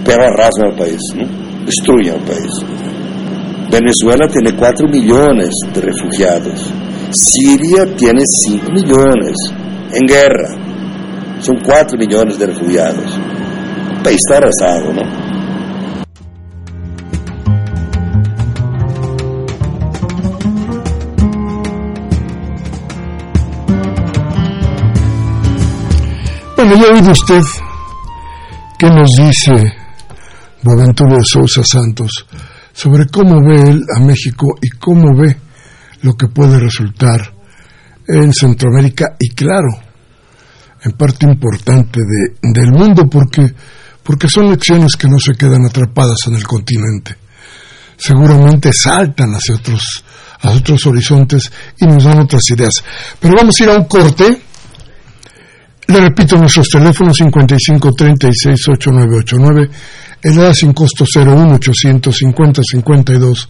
[0.04, 1.24] Pero arrasan al país, ¿no?
[1.64, 2.86] Destruyen al país.
[3.70, 6.72] Venezuela tiene 4 millones de refugiados.
[7.10, 9.34] Siria tiene 5 millones
[9.92, 10.48] en guerra.
[11.40, 13.18] Son 4 millones de refugiados.
[13.96, 15.26] El país está arrasado, ¿no?
[26.56, 27.42] Bueno, ya oído usted
[28.78, 29.52] qué nos dice
[30.62, 32.26] Boaventura Sousa Santos
[32.72, 35.36] sobre cómo ve él a México y cómo ve
[36.02, 37.35] lo que puede resultar
[38.08, 39.68] en Centroamérica y claro,
[40.82, 43.52] en parte importante de, del mundo porque,
[44.02, 47.16] porque son lecciones que no se quedan atrapadas en el continente.
[47.96, 50.04] Seguramente saltan hacia otros,
[50.42, 52.74] a otros horizontes y nos dan otras ideas.
[53.18, 54.42] Pero vamos a ir a un corte.
[55.88, 59.70] Le repito nuestros teléfonos 55 36 8989,
[60.26, 63.48] el sin costo 01 850 52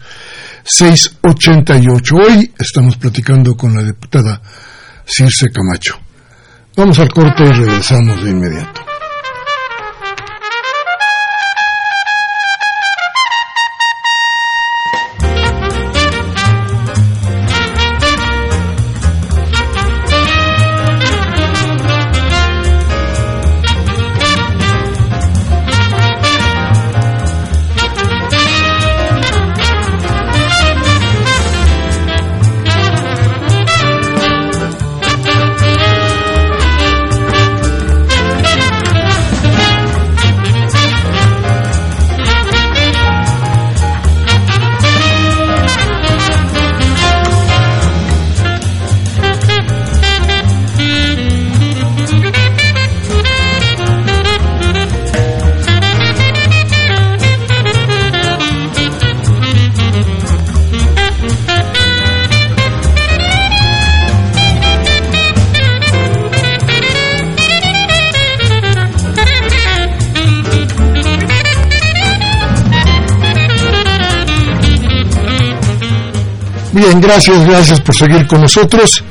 [0.63, 2.15] 688.
[2.17, 4.41] Hoy estamos platicando con la diputada
[5.07, 5.99] Circe Camacho.
[6.77, 8.96] Vamos al corte y regresamos de inmediato.
[76.77, 79.03] Bien, gracias, gracias por seguir con nosotros.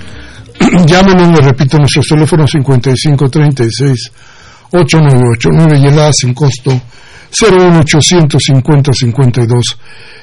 [0.86, 4.12] Llámenos, les repito, nuestros teléfonos 5536
[4.72, 9.80] 8989 y el A sin costo 01850 52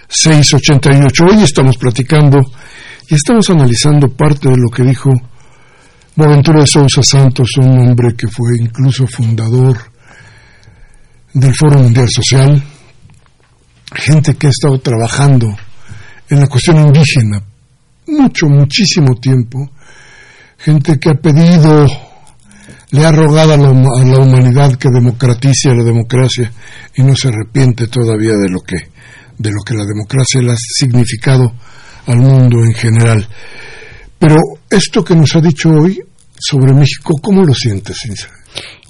[0.07, 1.25] 688.
[1.25, 2.39] Hoy estamos platicando
[3.09, 5.11] y estamos analizando parte de lo que dijo
[6.15, 9.79] Boaventura de Sousa Santos, un hombre que fue incluso fundador
[11.35, 12.63] del Foro Mundial Social,
[13.97, 15.53] gente que ha estado trabajando
[16.29, 17.43] en la cuestión indígena
[18.07, 19.71] mucho, muchísimo tiempo,
[20.59, 21.87] gente que ha pedido,
[22.91, 26.53] le ha rogado a la, a la, humanidad que democratice la democracia
[26.97, 28.77] y no se arrepiente todavía de lo que,
[29.39, 31.53] de lo que la democracia le ha significado
[32.07, 33.27] al mundo en general.
[34.19, 34.37] Pero
[34.71, 36.01] esto que nos ha dicho hoy
[36.39, 38.29] sobre México, ¿cómo lo sientes, Cinza?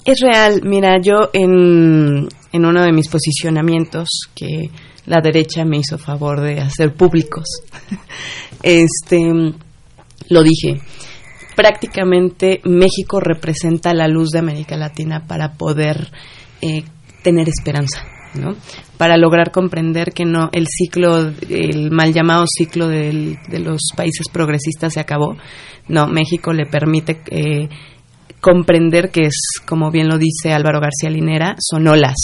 [0.04, 4.70] Es real, mira, yo en, en uno de mis posicionamientos que
[5.06, 7.44] la derecha me hizo favor de hacer públicos.
[8.62, 9.18] este
[10.28, 10.80] lo dije.
[11.56, 16.10] Prácticamente México representa la luz de América Latina para poder
[16.62, 16.84] eh,
[17.22, 18.56] tener esperanza, ¿no?
[18.96, 24.94] Para lograr comprender que no el ciclo, el mal llamado ciclo de los países progresistas
[24.94, 25.36] se acabó.
[25.88, 27.68] No, México le permite eh,
[28.40, 32.16] comprender que es, como bien lo dice Álvaro García Linera, son olas.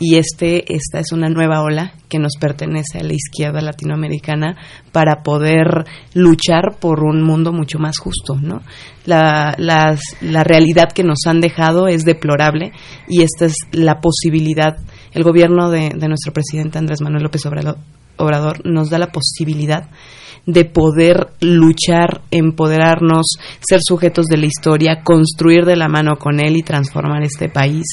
[0.00, 4.56] Y este, esta es una nueva ola que nos pertenece a la izquierda latinoamericana
[4.92, 8.62] para poder luchar por un mundo mucho más justo, ¿no?
[9.06, 12.72] La, la, la realidad que nos han dejado es deplorable
[13.08, 14.76] y esta es la posibilidad.
[15.12, 17.42] El gobierno de, de nuestro presidente Andrés Manuel López
[18.16, 19.88] Obrador nos da la posibilidad
[20.48, 26.56] de poder luchar, empoderarnos, ser sujetos de la historia, construir de la mano con él
[26.56, 27.84] y transformar este país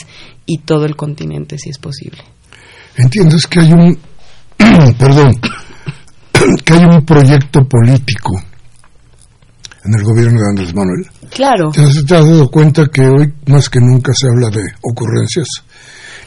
[0.45, 2.23] y todo el continente si es posible.
[2.95, 3.99] Entiendo, es que hay un,
[4.97, 5.33] perdón,
[6.63, 8.41] que hay un proyecto político
[9.83, 11.05] en el gobierno de Andrés Manuel.
[11.31, 11.71] Claro.
[11.71, 15.47] ¿Te has, te has dado cuenta que hoy más que nunca se habla de ocurrencias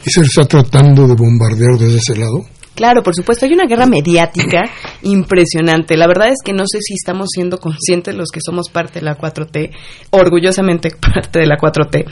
[0.05, 2.45] y se está tratando de bombardear desde ese lado?
[2.79, 4.63] Claro, por supuesto, hay una guerra mediática
[5.01, 5.97] impresionante.
[5.97, 9.05] La verdad es que no sé si estamos siendo conscientes los que somos parte de
[9.05, 9.71] la 4T,
[10.11, 12.05] orgullosamente parte de la 4T.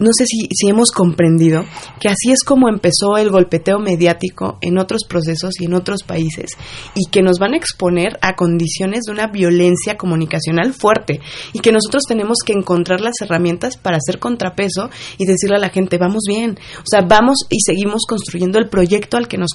[0.00, 1.64] No sé si, si hemos comprendido
[2.00, 6.56] que así es como empezó el golpeteo mediático en otros procesos y en otros países
[6.96, 11.20] y que nos van a exponer a condiciones de una violencia comunicacional fuerte
[11.52, 15.68] y que nosotros tenemos que encontrar las herramientas para hacer contrapeso y decirle a la
[15.68, 19.52] gente, vamos bien, o sea, vamos y seguimos construyendo el proyecto al que nos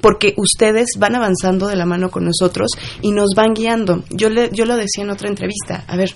[0.00, 4.04] porque ustedes van avanzando de la mano con nosotros y nos van guiando.
[4.10, 6.14] Yo, le, yo lo decía en otra entrevista, a ver,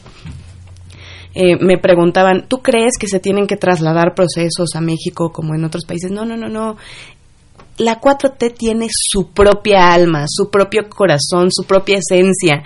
[1.35, 5.65] eh, me preguntaban, ¿tú crees que se tienen que trasladar procesos a México como en
[5.65, 6.11] otros países?
[6.11, 6.77] No, no, no, no
[7.79, 12.63] la 4T tiene su propia alma, su propio corazón, su propia esencia.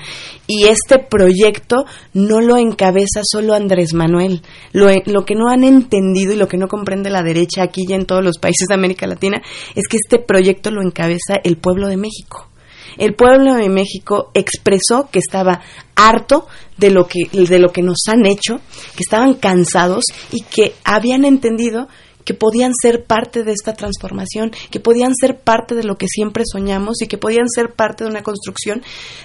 [0.46, 4.42] Y este proyecto no lo encabeza solo Andrés Manuel.
[4.72, 7.92] Lo, lo, que no han entendido y lo que no comprende la derecha aquí y
[7.92, 9.42] en todos los países de América Latina
[9.74, 12.50] es que este proyecto lo encabeza el pueblo de México.
[12.98, 15.60] El pueblo de México expresó que estaba
[15.94, 16.46] harto
[16.76, 18.60] de lo que, de lo que nos han hecho,
[18.96, 21.88] que estaban cansados y que habían entendido
[22.24, 26.44] que podían ser parte de esta transformación, que podían ser parte de lo que siempre
[26.50, 28.82] soñamos y que podían ser parte de una construcción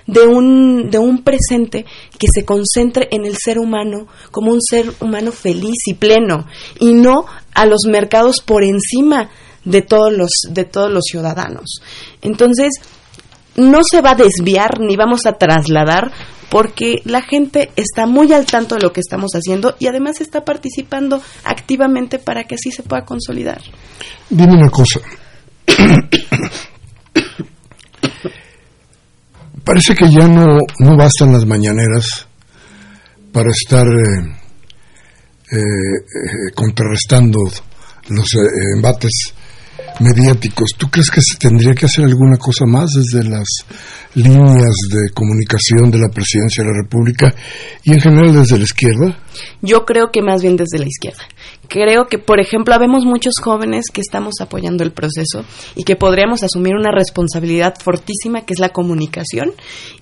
[0.07, 1.85] de un, de un presente
[2.17, 6.47] que se concentre en el ser humano como un ser humano feliz y pleno
[6.79, 9.29] y no a los mercados por encima
[9.63, 11.81] de todos los, de todos los ciudadanos.
[12.21, 12.73] Entonces,
[13.55, 16.11] no se va a desviar ni vamos a trasladar
[16.49, 20.45] porque la gente está muy al tanto de lo que estamos haciendo y además está
[20.45, 23.61] participando activamente para que así se pueda consolidar.
[24.29, 24.99] Dime una cosa.
[29.63, 32.27] Parece que ya no, no bastan las mañaneras
[33.31, 34.21] para estar eh,
[35.51, 37.39] eh, eh, contrarrestando
[38.09, 38.27] los
[38.75, 39.33] embates
[39.99, 40.71] mediáticos.
[40.77, 43.47] ¿Tú crees que se tendría que hacer alguna cosa más desde las
[44.15, 47.33] líneas de comunicación de la presidencia de la República
[47.83, 49.19] y en general desde la izquierda?
[49.61, 51.23] Yo creo que más bien desde la izquierda.
[51.67, 55.43] Creo que, por ejemplo, habemos muchos jóvenes que estamos apoyando el proceso
[55.75, 59.53] y que podríamos asumir una responsabilidad fortísima que es la comunicación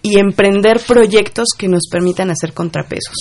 [0.02, 3.16] y emprender proyectos que nos permitan hacer contrapesos.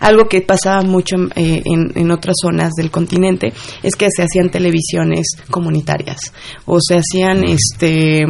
[0.00, 4.50] Algo que pasaba mucho eh, en, en otras zonas del continente es que se hacían
[4.50, 6.32] televisiones comunitarias
[6.64, 8.24] o se hacían este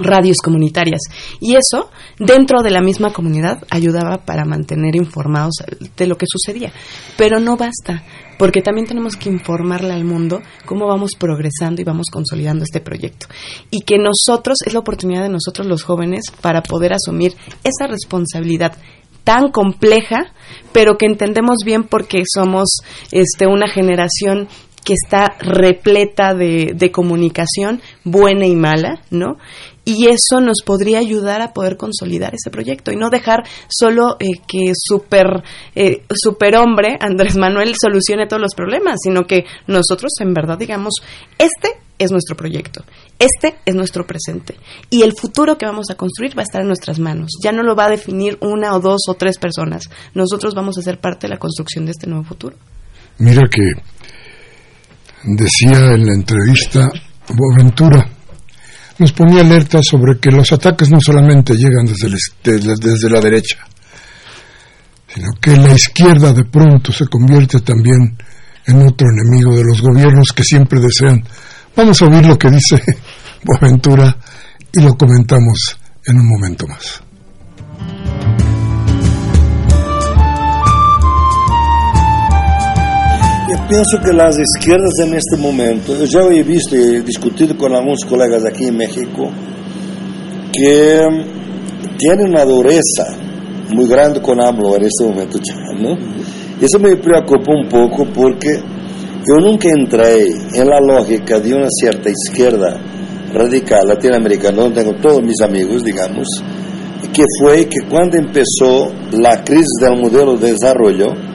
[0.00, 1.00] radios comunitarias.
[1.40, 5.54] Y eso, dentro de la misma comunidad, ayudaba para mantener informados
[5.96, 6.72] de lo que sucedía.
[7.16, 8.02] Pero no basta,
[8.40, 13.26] porque también tenemos que informarle al mundo cómo vamos progresando y vamos consolidando este proyecto.
[13.70, 18.78] Y que nosotros, es la oportunidad de nosotros los jóvenes para poder asumir esa responsabilidad
[19.24, 20.32] tan compleja,
[20.72, 22.78] pero que entendemos bien porque somos
[23.12, 24.48] este, una generación
[24.90, 29.36] que está repleta de, de, comunicación buena y mala, ¿no?
[29.84, 34.40] y eso nos podría ayudar a poder consolidar ese proyecto y no dejar solo eh,
[34.48, 35.44] que super
[35.76, 40.94] eh, superhombre Andrés Manuel solucione todos los problemas, sino que nosotros en verdad digamos
[41.38, 42.82] este es nuestro proyecto,
[43.20, 44.56] este es nuestro presente
[44.90, 47.30] y el futuro que vamos a construir va a estar en nuestras manos.
[47.44, 49.84] Ya no lo va a definir una o dos o tres personas.
[50.14, 52.56] Nosotros vamos a ser parte de la construcción de este nuevo futuro.
[53.18, 53.72] Mira que
[55.24, 56.88] decía en la entrevista
[57.28, 58.08] Boaventura
[59.00, 63.56] nos ponía alerta sobre que los ataques no solamente llegan desde, la derecha,
[65.08, 68.18] sino que la izquierda de pronto se convierte también
[68.66, 71.24] en otro enemigo de los gobiernos que siempre desean.
[71.74, 72.82] Vamos a oír lo que dice
[73.42, 74.14] Boaventura
[74.70, 77.02] y lo comentamos en un momento más.
[83.70, 88.44] Penso que as esquerdas neste momento, eu já he visto e discutido com alguns colegas
[88.44, 89.30] aqui em México,
[90.52, 90.98] que
[91.96, 93.14] têm uma dureza
[93.72, 95.96] muito grande com AMLO neste momento já, não?
[96.60, 98.60] Isso me preocupa um pouco porque
[99.28, 100.34] eu nunca entrei
[100.66, 102.76] na lógica de uma certa esquerda
[103.32, 106.26] radical latino-americana, onde tenho todos meus amigos, digamos,
[107.12, 108.92] que foi que quando começou
[109.24, 111.29] a crise do modelo de desenvolvimento,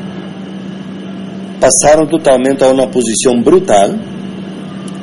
[1.60, 4.00] pasaron totalmente a una posición brutal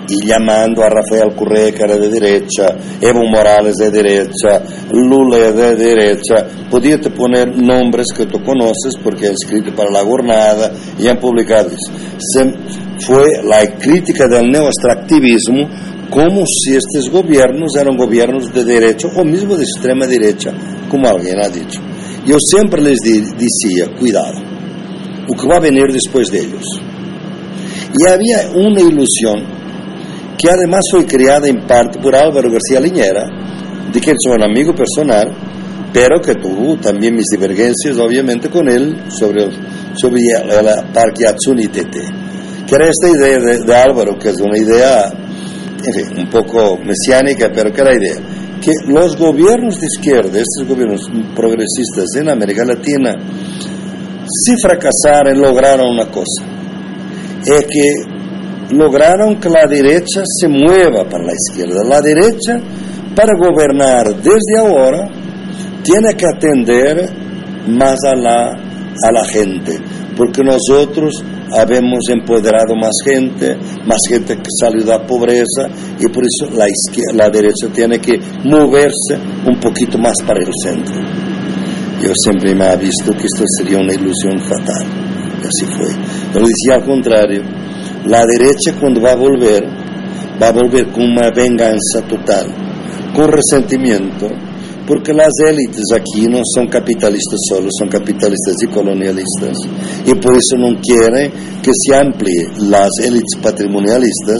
[0.09, 5.77] y llamando a Rafael Correa, que era de derecha, Evo Morales de derecha, Lula de
[5.77, 11.07] derecha, podía te poner nombres que tú conoces porque han escrito para la jornada y
[11.07, 11.71] han publicado.
[12.19, 12.53] Se,
[12.99, 15.69] fue la crítica del neoextractivismo
[16.11, 20.53] como si estos gobiernos eran gobiernos de derecha o mismo de extrema derecha,
[20.91, 21.81] como alguien ha dicho.
[22.27, 24.52] Yo siempre les decía, cuidado,
[25.29, 26.65] lo que va a venir después de ellos.
[27.99, 29.45] Y había una ilusión
[30.39, 33.29] que además fue creada en parte por Álvaro García Liñera,
[33.93, 35.33] de que es un amigo personal,
[35.93, 39.51] pero que tuvo también mis divergencias, obviamente, con él sobre,
[39.95, 42.01] sobre el parque Atsuni Tete.
[42.67, 45.13] Que era esta idea de, Álvaro, que es una idea,
[46.17, 48.17] un poco mesiánica, pero que era la idea
[48.63, 53.17] que los gobiernos de izquierda, estos gobiernos progresistas en América Latina,
[54.45, 56.45] si fracasaron, lograron una cosa,
[57.45, 58.13] es que
[58.75, 61.85] lograron que la derecha se mueva para la izquierda.
[61.85, 62.59] La derecha,
[63.15, 65.09] para gobernar desde ahora,
[65.83, 67.11] tiene que atender
[67.69, 69.79] más a la, a la gente,
[70.17, 71.23] porque nosotros
[71.55, 75.69] habemos empoderado más gente, más gente que salió de la pobreza
[75.99, 80.53] y por eso la, izquierda, la derecha tiene que moverse un poquito más para el
[80.63, 81.32] centro.
[82.03, 84.87] Yo siempre me ha visto que esto sería una ilusión fatal,
[85.41, 85.87] y así fue.
[86.33, 87.43] Pero decía al contrario,
[88.07, 89.65] la derecha cuando va a volver,
[90.43, 92.47] va a volver con una venganza total,
[93.15, 94.27] con resentimiento,
[94.93, 99.57] porque las élites aquí no son capitalistas solo, son capitalistas y colonialistas,
[100.05, 101.33] y por eso no quieren
[101.63, 104.37] que se amplíe las élites patrimonialistas,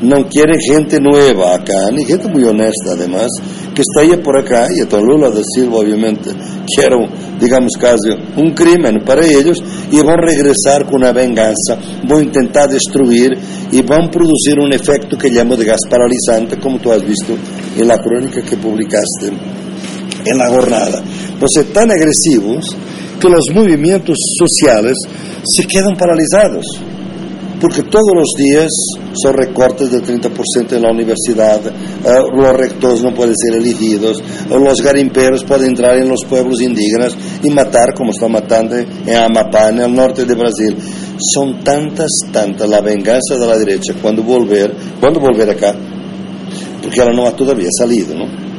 [0.00, 3.28] no quieren gente nueva acá, ni gente muy honesta además,
[3.74, 6.96] que ahí por acá, y a Lula da Silva obviamente, que era,
[7.38, 11.76] digamos casi un crimen para ellos, y van a regresar con una venganza,
[12.08, 13.36] van a intentar destruir
[13.70, 17.34] y van a producir un efecto que llamo de gas paralizante, como tú has visto
[17.76, 19.30] en la crónica que publicaste
[20.24, 21.02] en la jornada,
[21.38, 22.76] pues ser tan agresivos
[23.20, 24.96] que los movimientos sociales
[25.44, 26.64] se quedan paralizados,
[27.60, 28.70] porque todos los días
[29.22, 31.72] son recortes del 30% en la universidad, eh,
[32.34, 37.50] los rectores no pueden ser elegidos, los garimperos pueden entrar en los pueblos indígenas y
[37.50, 40.76] matar como están matando en Amapá, en el norte de Brasil.
[41.34, 45.74] Son tantas, tantas la venganza de la derecha cuando volver, cuando volver acá,
[46.82, 48.49] porque ella no ha todavía salido, ¿no?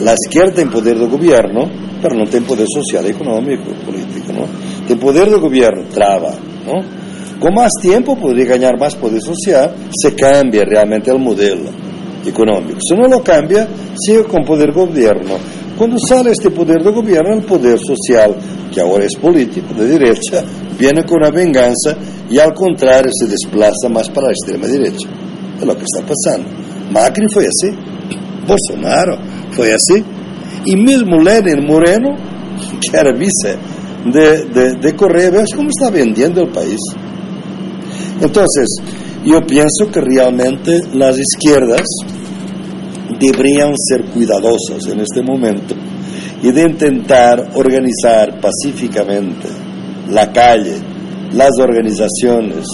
[0.00, 1.70] La izquierda tiene poder de gobierno,
[2.02, 4.96] pero no tiene poder social, económico, político, ¿no?
[4.96, 6.32] Poder de gobierno, traba,
[6.66, 6.82] ¿no?
[7.40, 11.70] Con más tiempo podría ganar más poder social, se cambia realmente el modelo
[12.24, 12.78] económico.
[12.80, 15.34] Si no lo cambia, sigue con poder de gobierno.
[15.76, 18.34] Cuando sale este poder de gobierno, el poder social,
[18.72, 20.42] que ahora es político, de derecha,
[20.78, 21.96] viene con una venganza
[22.30, 25.08] y al contrario se desplaza más para la extrema derecha.
[25.58, 26.48] Es lo que está pasando.
[26.90, 27.76] Macri fue así,
[28.46, 29.18] Bolsonaro
[29.56, 30.04] fue así.
[30.66, 32.14] Y mismo Lenin Moreno,
[32.80, 33.56] que era vice
[34.04, 36.78] de, de, de Correa, ves cómo está vendiendo el país.
[38.20, 38.66] Entonces,
[39.24, 41.82] yo pienso que realmente las izquierdas
[43.18, 45.74] deberían ser cuidadosas en este momento
[46.42, 49.48] y de intentar organizar pacíficamente
[50.10, 50.76] la calle,
[51.32, 52.66] las organizaciones,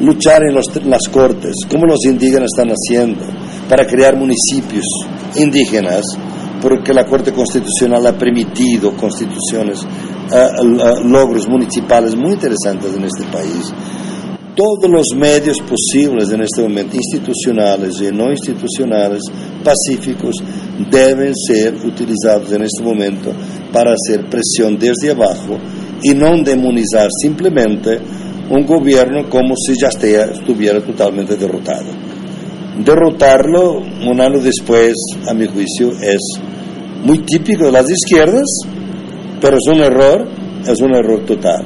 [0.00, 3.24] luchar en las cortes, como los indígenas están haciendo,
[3.68, 4.84] para crear municipios
[5.36, 6.04] indígenas,
[6.60, 13.72] porque la Corte Constitucional ha permitido constituciones, uh, logros municipales muy interesantes en este país.
[14.54, 19.20] Todos los medios posibles en este momento, institucionales y no institucionales,
[19.62, 20.36] pacíficos,
[20.90, 23.32] deben ser utilizados en este momento
[23.70, 25.58] para hacer presión desde abajo
[26.02, 28.00] y no demonizar simplemente
[28.48, 32.05] un gobierno como si ya estuviera totalmente derrotado.
[32.84, 34.94] Derrotarlo un año después,
[35.28, 36.20] a mi juicio, es
[37.04, 38.44] muy típico de las izquierdas,
[39.40, 40.28] pero es un error,
[40.66, 41.64] es un error total.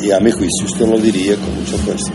[0.00, 2.12] Y a mi juicio usted lo diría con mucha fuerza.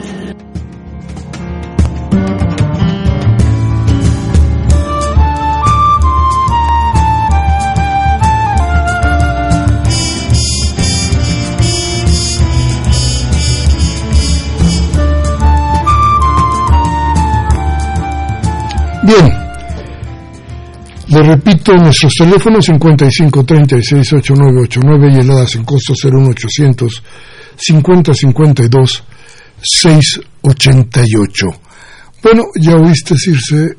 [19.09, 19.27] Bien,
[21.07, 27.03] le repito, nuestros teléfonos 55 36 8989 y heladas en costo 01800
[27.57, 29.03] 50 52
[29.63, 31.45] 688.
[32.21, 33.75] Bueno, ya oíste decirse eh,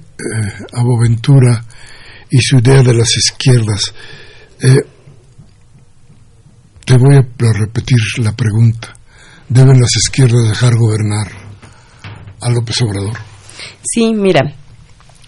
[0.72, 1.64] a Boventura
[2.28, 3.94] y su idea de las izquierdas.
[4.60, 4.80] Eh,
[6.84, 8.96] te voy a repetir la pregunta.
[9.48, 11.28] ¿Deben las izquierdas dejar gobernar
[12.40, 13.16] a López Obrador?
[13.82, 14.40] Sí, mira,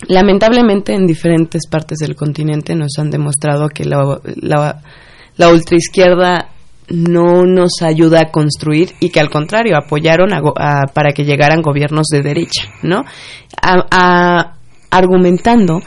[0.08, 4.20] lamentablemente en diferentes partes del continente nos han demostrado que la,
[5.36, 6.48] la, ultraizquierda
[6.88, 10.30] no nos ayuda a construir y que al contrario apoyaron
[10.92, 13.04] para que llegaran gobiernos de derecha, ¿no?
[14.90, 15.80] argumentando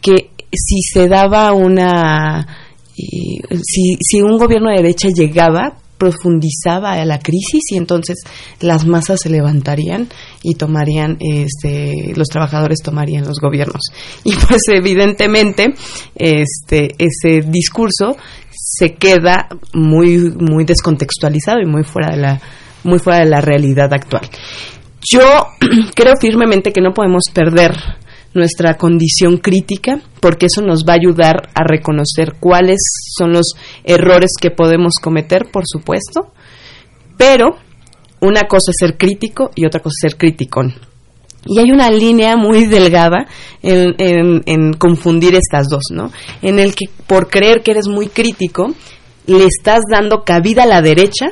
[0.00, 2.46] que si se daba una
[2.94, 8.16] si, si un gobierno de derecha llegaba profundizaba la crisis y entonces
[8.60, 10.08] las masas se levantarían
[10.42, 13.82] y tomarían este los trabajadores tomarían los gobiernos
[14.24, 15.74] y pues evidentemente
[16.14, 18.16] este ese discurso
[18.50, 22.40] se queda muy muy descontextualizado y muy fuera de la
[22.84, 24.28] muy fuera de la realidad actual.
[25.12, 25.46] Yo
[25.94, 27.72] creo firmemente que no podemos perder
[28.34, 32.78] nuestra condición crítica, porque eso nos va a ayudar a reconocer cuáles
[33.16, 33.54] son los
[33.84, 36.32] errores que podemos cometer, por supuesto,
[37.16, 37.56] pero
[38.20, 40.74] una cosa es ser crítico y otra cosa es ser criticón.
[41.46, 43.26] Y hay una línea muy delgada
[43.62, 46.10] en, en, confundir estas dos, ¿no?
[46.42, 48.66] En el que por creer que eres muy crítico,
[49.26, 51.26] le estás dando cabida a la derecha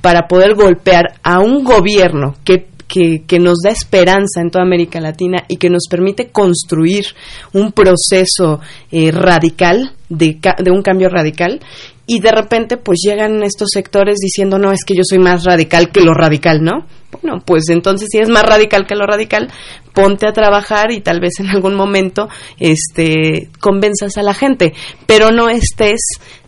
[0.00, 5.44] para poder golpear a un gobierno que que, nos da esperanza en toda América Latina
[5.48, 7.06] y que nos permite construir
[7.54, 11.60] un proceso eh, radical, de, de un cambio radical,
[12.06, 15.90] y de repente pues llegan estos sectores diciendo no es que yo soy más radical
[15.90, 16.86] que lo radical, ¿no?
[17.12, 19.48] Bueno, pues entonces si eres más radical que lo radical,
[19.94, 22.28] ponte a trabajar y tal vez en algún momento
[22.58, 24.74] este convenzas a la gente,
[25.06, 26.00] pero no estés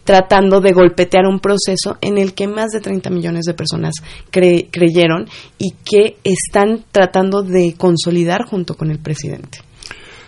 [0.04, 3.94] tratando de golpetear un proceso en el que más de 30 millones de personas
[4.30, 5.26] creyeron
[5.58, 9.58] y que están tratando de consolidar junto con el presidente.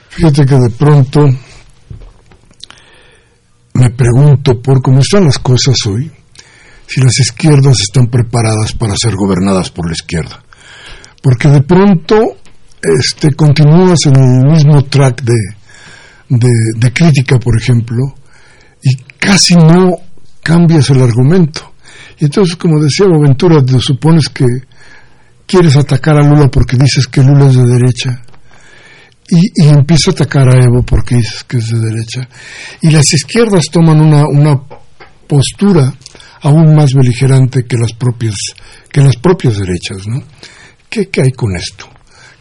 [0.09, 1.27] Fíjate que de pronto
[3.75, 6.11] me pregunto por cómo están las cosas hoy,
[6.87, 10.43] si las izquierdas están preparadas para ser gobernadas por la izquierda.
[11.23, 12.37] Porque de pronto
[12.81, 15.35] este, continúas en el mismo track de,
[16.77, 18.15] de crítica, por ejemplo,
[18.87, 19.97] y casi no
[20.45, 21.73] cambias el argumento.
[22.21, 24.45] Y entonces, como decía Boventura, te supones que
[25.45, 28.23] quieres atacar a Lula porque dices que Lula es de derecha.
[29.29, 32.29] Y, y empieza a atacar a Evo porque dices que es de derecha.
[32.81, 34.63] Y las izquierdas toman una, una
[35.27, 35.93] postura
[36.43, 38.37] aún más beligerante que las propias,
[38.93, 40.23] que las propias derechas, ¿no?
[40.89, 41.89] ¿Qué, ¿Qué hay con esto?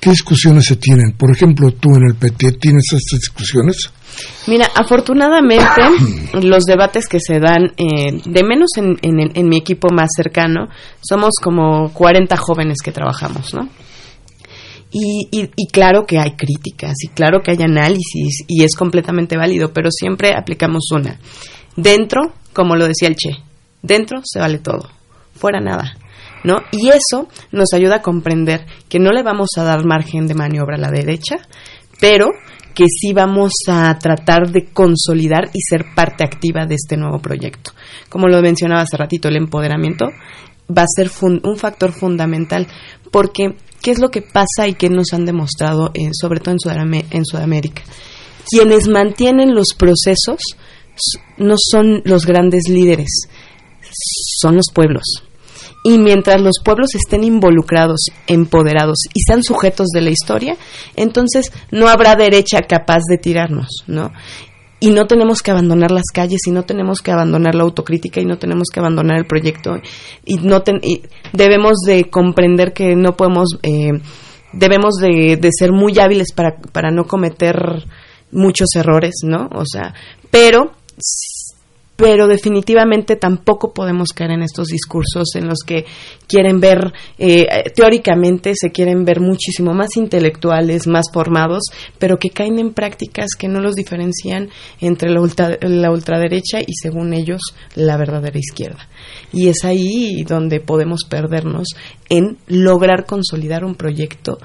[0.05, 1.13] ¿Qué discusiones se tienen?
[1.17, 3.89] Por ejemplo, tú en el PT tienes estas discusiones.
[4.45, 5.81] Mira, afortunadamente
[6.43, 10.67] los debates que se dan, eh, de menos en, en, mi equipo más cercano,
[11.01, 13.67] somos como 40 jóvenes que trabajamos, ¿no?
[14.91, 19.73] Y, y, claro que hay críticas y claro que hay análisis y es completamente válido,
[19.73, 21.17] pero siempre aplicamos una.
[21.75, 22.21] Dentro,
[22.53, 23.31] como lo decía el Che,
[23.81, 24.87] dentro se vale todo,
[25.33, 25.97] fuera nada.
[26.45, 26.57] ¿No?
[26.71, 30.75] Y eso nos ayuda a comprender que no le vamos a dar margen de maniobra
[30.75, 31.37] a la derecha,
[31.99, 32.27] pero
[32.75, 37.71] que sí vamos a tratar de consolidar y ser parte activa de este nuevo proyecto.
[38.09, 40.05] Como lo mencionaba hace ratito, el empoderamiento
[40.69, 42.67] va a ser un factor fundamental
[43.11, 47.25] porque ¿qué es lo que pasa y qué nos han demostrado, sobre todo en, en
[47.25, 47.81] Sudamérica?
[48.51, 50.39] Quienes mantienen los procesos
[51.37, 53.09] no son los grandes líderes,
[54.41, 55.24] son los pueblos
[55.85, 60.57] y mientras los pueblos estén involucrados, empoderados y sean sujetos de la historia,
[60.95, 64.11] entonces no habrá derecha capaz de tirarnos, ¿no?
[64.79, 68.25] Y no tenemos que abandonar las calles y no tenemos que abandonar la autocrítica y
[68.25, 69.75] no tenemos que abandonar el proyecto
[70.25, 70.63] y no
[71.33, 73.91] debemos de comprender que no podemos eh,
[74.53, 77.57] debemos de, de, ser muy hábiles para, para no cometer
[78.31, 79.49] muchos errores, ¿no?
[79.53, 79.93] O sea,
[80.31, 80.71] pero
[81.95, 85.85] pero definitivamente tampoco podemos caer en estos discursos en los que
[86.27, 91.63] quieren ver, eh, teóricamente se quieren ver muchísimo más intelectuales, más formados,
[91.97, 94.49] pero que caen en prácticas que no los diferencian
[94.81, 95.21] entre la,
[95.61, 97.41] la ultraderecha y, según ellos,
[97.75, 98.89] la verdadera izquierda.
[99.31, 101.69] Y es ahí donde podemos perdernos
[102.09, 104.37] en lograr consolidar un proyecto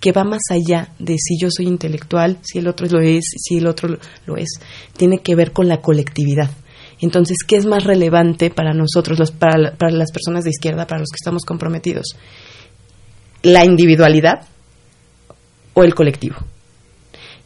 [0.00, 3.56] que va más allá de si yo soy intelectual, si el otro lo es, si
[3.56, 3.96] el otro
[4.26, 4.60] lo es.
[4.96, 6.50] Tiene que ver con la colectividad
[7.00, 11.16] entonces, ¿qué es más relevante para nosotros, para, las personas de izquierda, para los que
[11.20, 12.16] estamos comprometidos?
[13.42, 14.46] ¿La individualidad
[15.74, 16.36] o el colectivo?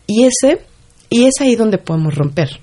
[0.07, 0.64] Y ese
[1.11, 2.61] y es ahí donde podemos romper,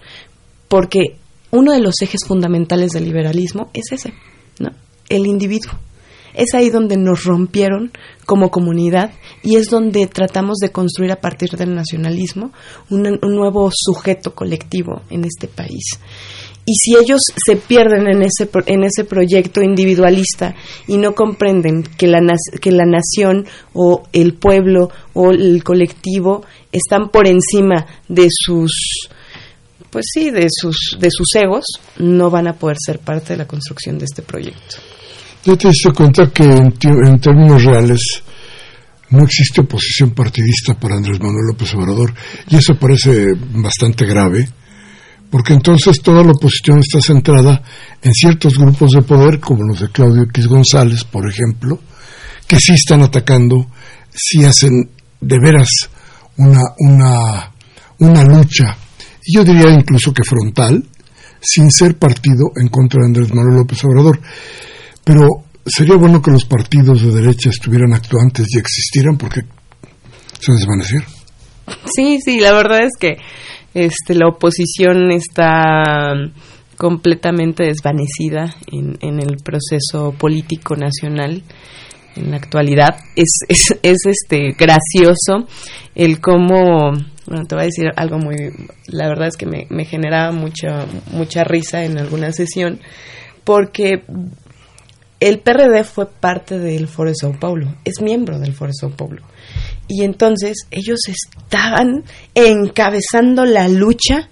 [0.68, 1.18] porque
[1.52, 4.14] uno de los ejes fundamentales del liberalismo es ese,
[4.60, 4.70] ¿no?
[5.08, 5.74] El individuo.
[6.34, 7.92] Es ahí donde nos rompieron
[8.26, 9.12] como comunidad
[9.44, 12.52] y es donde tratamos de construir a partir del nacionalismo
[12.90, 16.00] un nuevo sujeto colectivo en este país.
[16.70, 20.54] Y si ellos se pierden en ese, en ese proyecto individualista
[20.88, 22.22] y no comprenden que la,
[22.62, 29.10] que la nación o el pueblo o el colectivo están por encima de sus
[29.90, 31.66] pues sí, de sus, de sus egos,
[31.98, 34.78] no van a poder ser parte de la construcción de este proyecto.
[35.46, 36.72] Ya te diste cuenta que en,
[37.20, 38.22] términos reales
[39.10, 42.14] no existe oposición partidista para Andrés Manuel López Obrador
[42.48, 44.48] y eso parece bastante grave
[45.30, 47.62] porque entonces toda la oposición está centrada
[48.02, 51.80] en ciertos grupos de poder como los de Claudio X González, por ejemplo,
[52.48, 53.68] que sí están atacando,
[54.14, 54.90] sí hacen
[55.22, 55.70] de veras
[56.38, 57.52] una, una,
[58.00, 58.78] una lucha
[59.32, 60.84] yo diría incluso que frontal,
[61.42, 64.20] sin ser partido en contra de Andrés Manuel López Obrador.
[65.04, 65.28] Pero
[65.66, 69.42] sería bueno que los partidos de derecha estuvieran actuantes y existieran porque
[70.40, 71.08] se desvanecieron.
[71.96, 73.18] Sí, sí, la verdad es que
[73.74, 76.14] este, la oposición está
[76.78, 81.44] completamente desvanecida en, el proceso político nacional
[82.16, 82.96] en la actualidad.
[83.16, 85.48] Es, es, es este gracioso
[85.96, 86.94] el cómo
[87.30, 88.36] bueno, te voy a decir algo muy,
[88.88, 92.80] la verdad es que me, me generaba mucha, mucha risa en alguna sesión,
[93.44, 94.04] porque
[95.20, 98.90] el PRD fue parte del Foro de Sao Paulo, es miembro del Foro de Sao
[98.90, 99.22] Paulo.
[99.90, 102.04] Y entonces ellos estaban
[102.36, 104.30] encabezando la lucha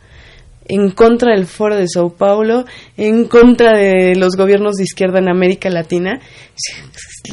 [0.68, 5.30] en contra del Foro de Sao Paulo, en contra de los gobiernos de izquierda en
[5.30, 6.20] América Latina,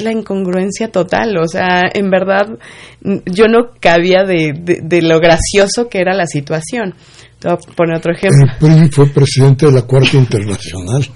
[0.00, 1.36] la incongruencia total.
[1.36, 2.46] O sea, en verdad,
[3.02, 6.94] yo no cabía de, de, lo gracioso que era la situación.
[7.38, 8.68] Te voy a poner otro ejemplo.
[8.68, 11.06] El PRI fue presidente de la Cuarta Internacional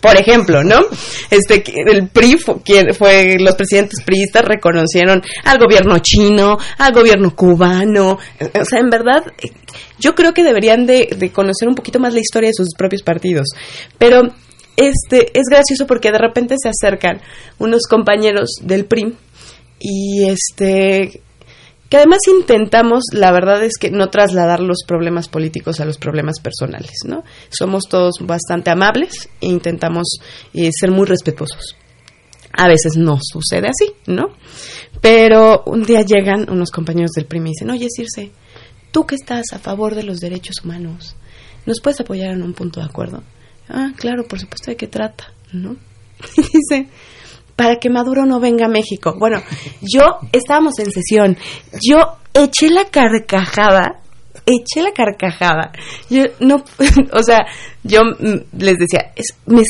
[0.00, 0.80] por ejemplo, ¿no?
[1.30, 2.56] Este, el PRI fue,
[2.92, 9.24] fue, los presidentes priistas reconocieron al gobierno chino, al gobierno cubano, o sea, en verdad,
[9.98, 13.02] yo creo que deberían de, de conocer un poquito más la historia de sus propios
[13.02, 13.48] partidos,
[13.98, 14.22] pero
[14.76, 17.20] este, es gracioso porque de repente se acercan
[17.58, 19.14] unos compañeros del PRI
[19.80, 21.22] y este
[21.88, 26.40] que además intentamos, la verdad es que no trasladar los problemas políticos a los problemas
[26.40, 27.22] personales, ¿no?
[27.48, 30.18] Somos todos bastante amables e intentamos
[30.52, 31.76] eh, ser muy respetuosos.
[32.52, 34.30] A veces no sucede así, ¿no?
[35.00, 38.32] Pero un día llegan unos compañeros del PRI y dicen, oye, Circe,
[38.90, 41.14] tú que estás a favor de los derechos humanos,
[41.66, 43.22] ¿nos puedes apoyar en un punto de acuerdo?
[43.68, 45.32] Ah, claro, por supuesto, ¿de qué trata?
[45.52, 45.76] ¿No?
[46.36, 46.88] Y dice,
[47.56, 49.14] para que Maduro no venga a México.
[49.18, 49.42] Bueno,
[49.80, 51.36] yo estábamos en sesión,
[51.82, 54.00] yo eché la carcajada,
[54.44, 55.72] eché la carcajada.
[56.10, 56.56] Yo no,
[57.12, 57.46] o sea,
[57.82, 58.00] yo
[58.56, 59.62] les decía, es, me,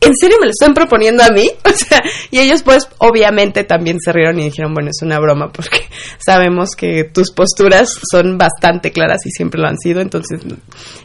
[0.00, 1.48] ¿en serio me lo están proponiendo a mí?
[1.76, 5.50] O sea, y ellos pues obviamente también se rieron y dijeron, bueno, es una broma
[5.52, 5.80] porque
[6.18, 10.40] sabemos que tus posturas son bastante claras y siempre lo han sido, entonces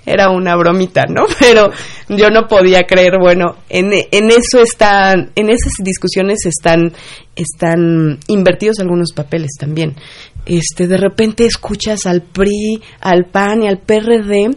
[0.05, 1.25] era una bromita, ¿no?
[1.39, 1.71] Pero
[2.07, 6.93] yo no podía creer, bueno, en, en eso están, en esas discusiones están,
[7.35, 9.95] están invertidos algunos papeles también.
[10.45, 14.51] Este, de repente escuchas al PRI, al PAN y al PRD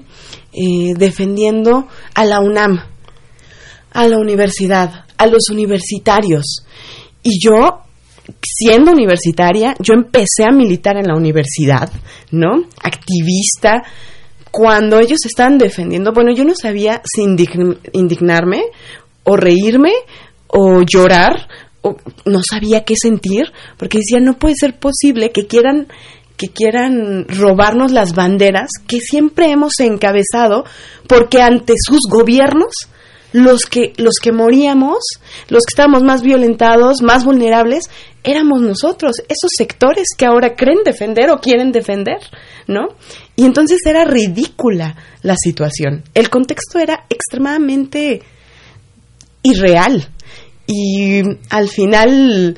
[0.53, 2.94] eh, defendiendo a la UNAM
[3.95, 6.67] a la universidad, a los universitarios.
[7.23, 7.81] Y yo,
[8.43, 11.91] siendo universitaria, yo empecé a militar en la universidad,
[12.31, 12.65] ¿no?
[12.83, 13.83] Activista.
[14.51, 17.23] Cuando ellos estaban defendiendo, bueno, yo no sabía si
[17.93, 18.65] indignarme
[19.23, 19.93] o reírme
[20.49, 21.49] o llorar,
[21.81, 23.45] o no sabía qué sentir,
[23.77, 25.89] porque decía, no puede ser posible que quieran
[26.37, 30.65] que quieran robarnos las banderas que siempre hemos encabezado
[31.07, 32.89] porque ante sus gobiernos
[33.35, 35.01] los que, los que moríamos,
[35.49, 37.91] los que estábamos más violentados, más vulnerables,
[38.23, 42.19] éramos nosotros, esos sectores que ahora creen defender o quieren defender,
[42.69, 42.91] ¿no?
[43.35, 46.05] Y entonces era ridícula la situación.
[46.15, 48.23] El contexto era extremadamente
[49.43, 50.09] irreal.
[50.69, 52.57] Y al final,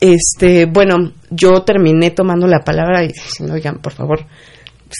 [0.00, 4.26] este, bueno, yo terminé tomando la palabra y diciendo, oigan, por favor,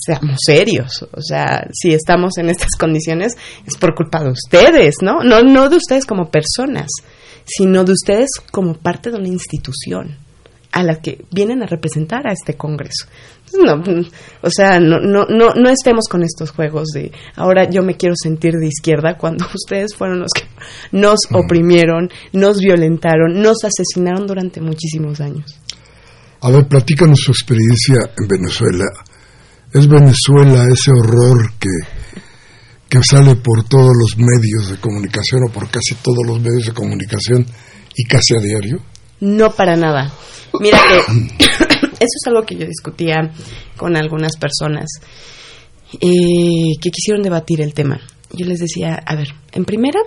[0.07, 1.07] seamos serios.
[1.13, 3.37] O sea, si estamos en estas condiciones
[3.67, 5.23] es por culpa de ustedes, ¿no?
[5.23, 6.89] No, no de ustedes como personas,
[7.45, 10.17] sino de ustedes como parte de una institución
[10.73, 13.07] a la que vienen a representar a este Congreso.
[13.65, 13.83] No,
[14.43, 18.15] o sea, no, no, no, no estemos con estos juegos de ahora yo me quiero
[18.17, 20.45] sentir de izquierda cuando ustedes fueron los que
[20.93, 25.59] nos oprimieron, nos violentaron, nos asesinaron durante muchísimos años.
[26.43, 28.85] A ver, platícanos su experiencia en Venezuela
[29.73, 31.69] es Venezuela ese horror que,
[32.89, 36.73] que sale por todos los medios de comunicación o por casi todos los medios de
[36.73, 37.47] comunicación
[37.95, 38.81] y casi a diario?
[39.21, 40.13] No para nada.
[40.59, 40.99] Mira que
[41.45, 43.33] eso es algo que yo discutía
[43.77, 44.89] con algunas personas
[46.01, 48.01] eh, que quisieron debatir el tema.
[48.33, 50.01] yo les decía, a ver, en primera,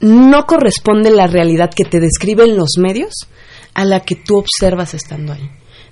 [0.00, 3.12] no corresponde la realidad que te describen los medios
[3.74, 5.50] a la que tú observas estando ahí,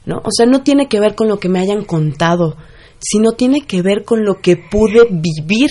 [0.08, 0.22] ¿no?
[0.24, 2.56] O sea, no tiene que ver con lo que me hayan contado,
[2.98, 5.68] sino tiene que ver con lo que pude vivir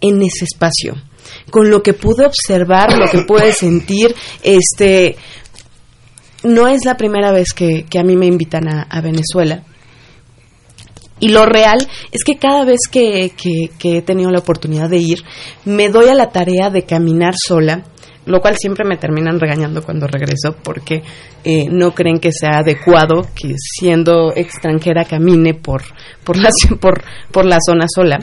[0.00, 0.94] en ese espacio,
[1.50, 4.14] con lo que pude observar, lo que pude sentir,
[4.44, 5.16] este,
[6.44, 9.64] no es la primera vez que, a mí me invitan a, Venezuela.
[11.18, 11.78] Y lo real
[12.12, 13.32] es que cada vez que,
[13.82, 15.24] he tenido la oportunidad de ir,
[15.64, 17.84] me doy a la tarea de caminar sola,
[18.26, 21.02] lo cual siempre me terminan regañando cuando regreso porque
[21.44, 25.82] eh, no creen que sea adecuado que siendo extranjera camine por,
[26.24, 26.50] por, la,
[26.80, 28.18] por, por la zona sola.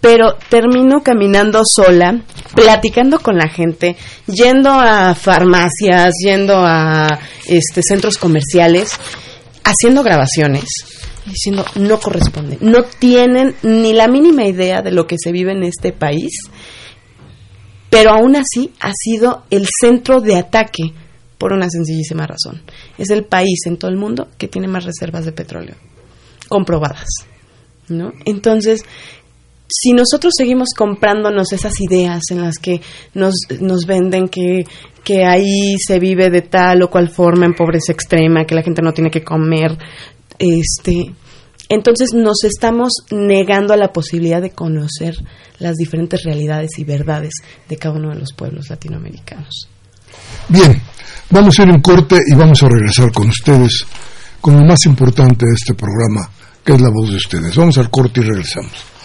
[0.00, 2.20] Pero termino caminando sola,
[2.54, 3.96] platicando con la gente,
[4.26, 7.18] yendo a farmacias, yendo a
[7.48, 8.90] este, centros comerciales,
[9.64, 10.68] haciendo grabaciones,
[11.24, 15.64] diciendo no corresponde, no tienen ni la mínima idea de lo que se vive en
[15.64, 16.30] este país,
[17.90, 20.92] pero aún así ha sido el centro de ataque
[21.38, 22.62] por una sencillísima razón.
[22.98, 25.74] Es el país en todo el mundo que tiene más reservas de petróleo
[26.48, 27.08] comprobadas.
[27.88, 28.12] ¿No?
[28.24, 28.84] Entonces,
[29.68, 32.80] si nosotros seguimos comprándonos esas ideas en las que
[33.14, 34.64] nos, nos venden que,
[35.04, 38.82] que ahí se vive de tal o cual forma en pobreza extrema, que la gente
[38.82, 39.76] no tiene que comer,
[40.38, 41.12] este,
[41.68, 45.14] entonces nos estamos negando a la posibilidad de conocer
[45.58, 47.32] las diferentes realidades y verdades
[47.68, 49.68] de cada uno de los pueblos latinoamericanos.
[50.48, 50.80] Bien,
[51.30, 53.86] vamos a ir en corte y vamos a regresar con ustedes
[54.40, 56.30] con lo más importante de este programa,
[56.64, 57.56] que es la voz de ustedes.
[57.56, 58.95] Vamos al corte y regresamos.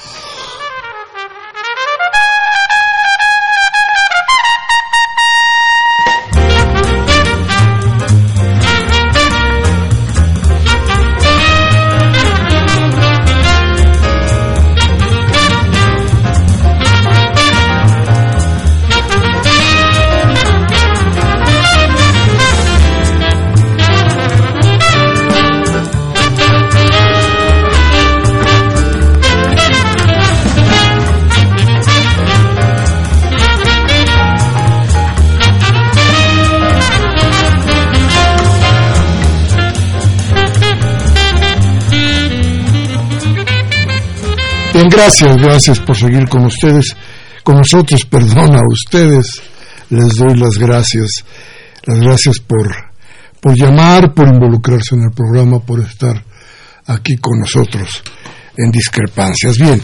[44.92, 46.96] Gracias, gracias por seguir con ustedes,
[47.44, 49.42] con nosotros, perdón, a ustedes
[49.89, 51.26] les doy las gracias,
[51.86, 52.68] las gracias por,
[53.39, 56.24] por llamar, por involucrarse en el programa, por estar
[56.86, 58.04] aquí con nosotros
[58.58, 59.58] en discrepancias.
[59.58, 59.82] Bien,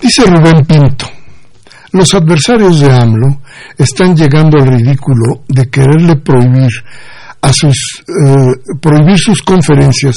[0.00, 1.06] dice Rubén Pinto,
[1.92, 3.42] los adversarios de AMLO
[3.76, 6.70] están llegando al ridículo de quererle prohibir
[7.42, 10.14] a sus eh, prohibir sus conferencias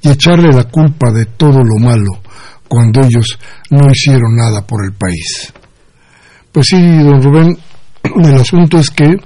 [0.00, 2.22] y echarle la culpa de todo lo malo
[2.68, 3.38] cuando ellos
[3.70, 5.52] no hicieron nada por el país.
[6.52, 7.58] Pues sí, don Rubén,
[8.02, 9.16] el asunto es que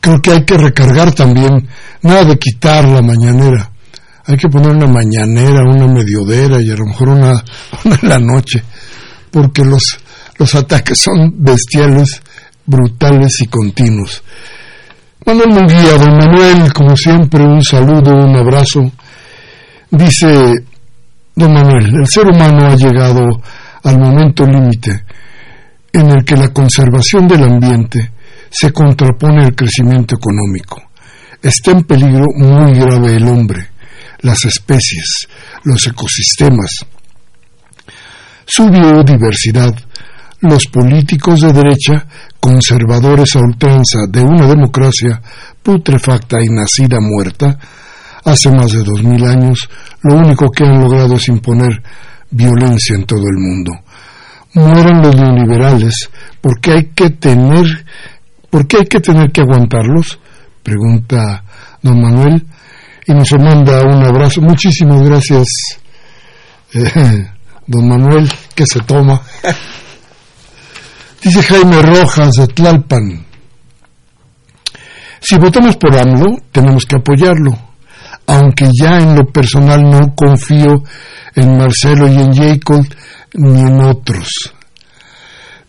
[0.00, 1.68] creo que hay que recargar también,
[2.02, 3.70] nada de quitar la mañanera,
[4.26, 7.44] hay que poner una mañanera, una mediodera y a lo mejor una,
[7.84, 8.62] en la noche,
[9.30, 9.98] porque los,
[10.38, 12.22] los ataques son bestiales,
[12.66, 14.22] brutales y continuos.
[15.26, 18.80] Manuel Munguía, don Manuel, como siempre, un saludo, un abrazo.
[19.90, 20.64] Dice,
[21.34, 23.22] Don Manuel, el ser humano ha llegado
[23.82, 25.04] al momento límite
[25.92, 28.12] en el que la conservación del ambiente
[28.50, 30.82] se contrapone al crecimiento económico.
[31.42, 33.68] Está en peligro muy grave el hombre,
[34.20, 35.28] las especies,
[35.64, 36.84] los ecosistemas,
[38.44, 39.74] su biodiversidad,
[40.40, 42.06] los políticos de derecha,
[42.40, 45.20] conservadores a ultranza de una democracia
[45.62, 47.58] putrefacta y nacida muerta,
[48.24, 49.68] hace más de dos mil años,
[50.02, 51.82] lo único que han logrado es imponer
[52.30, 53.72] violencia en todo el mundo.
[54.54, 56.08] Mueran los neoliberales,
[56.40, 57.84] porque hay que tener,
[58.50, 60.18] porque hay que tener que aguantarlos?
[60.62, 61.44] Pregunta
[61.82, 62.46] don Manuel
[63.06, 64.40] y nos manda un abrazo.
[64.42, 65.46] Muchísimas gracias,
[66.74, 67.30] eh,
[67.66, 69.20] don Manuel, que se toma.
[71.22, 73.26] Dice Jaime Rojas de Tlalpan.
[75.20, 77.69] Si votamos por AMLO, tenemos que apoyarlo
[78.30, 80.84] aunque ya en lo personal no confío
[81.34, 82.86] en Marcelo y en Jacob
[83.34, 84.28] ni en otros.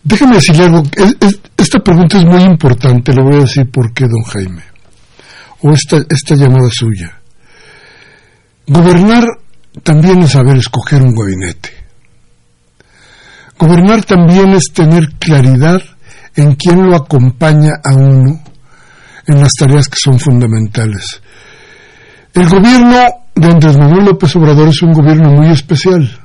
[0.04, 0.82] Déjame decirle algo,
[1.56, 4.62] esta pregunta es muy importante, le voy a decir por qué, don Jaime,
[5.62, 7.20] o esta, esta llamada suya.
[8.68, 9.24] Gobernar
[9.82, 11.70] también es saber escoger un gabinete.
[13.58, 15.82] Gobernar también es tener claridad
[16.36, 18.40] en quién lo acompaña a uno
[19.26, 21.21] en las tareas que son fundamentales.
[22.34, 22.96] El gobierno
[23.34, 26.18] de Andrés Manuel López Obrador es un gobierno muy especial.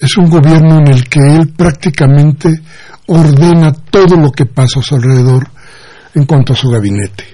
[0.00, 2.62] es un gobierno en el que él prácticamente
[3.06, 5.48] ordena todo lo que pasa a su alrededor
[6.14, 7.24] en cuanto a su gabinete.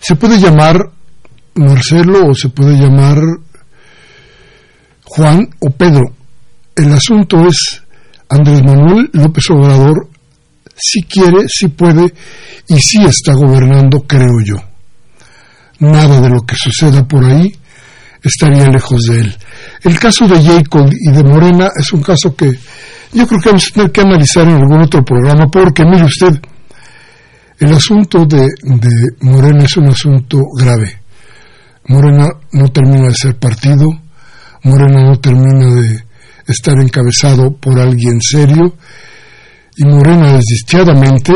[0.00, 0.78] Se puede llamar
[1.56, 3.18] Marcelo o se puede llamar
[5.04, 6.14] Juan o Pedro.
[6.76, 7.82] El asunto es
[8.28, 10.08] Andrés Manuel López Obrador
[10.76, 12.14] si quiere, si puede
[12.68, 14.75] y si está gobernando, creo yo.
[15.78, 17.52] Nada de lo que suceda por ahí
[18.22, 19.36] estaría lejos de él.
[19.82, 22.58] El caso de Jacob y de Morena es un caso que
[23.12, 26.40] yo creo que vamos a tener que analizar en algún otro programa, porque mire usted,
[27.58, 28.48] el asunto de,
[29.20, 31.00] Morena es un asunto grave.
[31.88, 33.86] Morena no termina de ser partido,
[34.64, 36.04] Morena no termina de
[36.48, 38.74] estar encabezado por alguien serio,
[39.76, 41.32] y Morena desdichadamente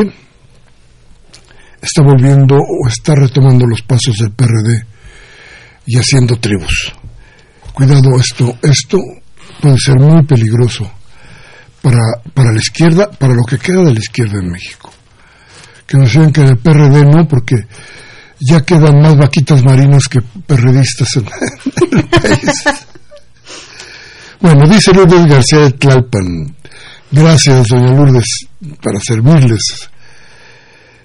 [1.80, 4.84] está volviendo o está retomando los pasos del PRD
[5.86, 6.92] y haciendo tribus.
[7.72, 8.98] Cuidado, esto, esto
[9.60, 10.90] puede ser muy peligroso
[11.80, 12.00] para,
[12.34, 14.92] para la izquierda, para lo que queda de la izquierda en México.
[15.86, 17.56] Que nos digan que en el PRD no, porque
[18.40, 22.64] ya quedan más vaquitas marinas que perredistas en, el país.
[24.40, 26.56] Bueno, dice Lourdes García de Tlalpan.
[27.10, 28.46] Gracias, doña Lourdes,
[28.82, 29.89] para servirles.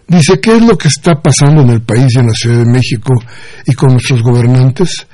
[0.07, 2.71] Dice, ¿qué es lo que está pasando en el país y en la Ciudad de
[2.71, 3.13] México
[3.65, 5.07] y con nuestros gobernantes?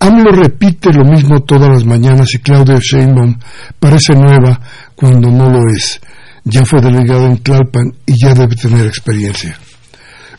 [0.00, 3.38] AMLO repite lo mismo todas las mañanas y Claudia Sheinbaum
[3.78, 4.60] parece nueva
[4.96, 6.00] cuando no lo es.
[6.42, 9.56] Ya fue delegado en Tlalpan y ya debe tener experiencia.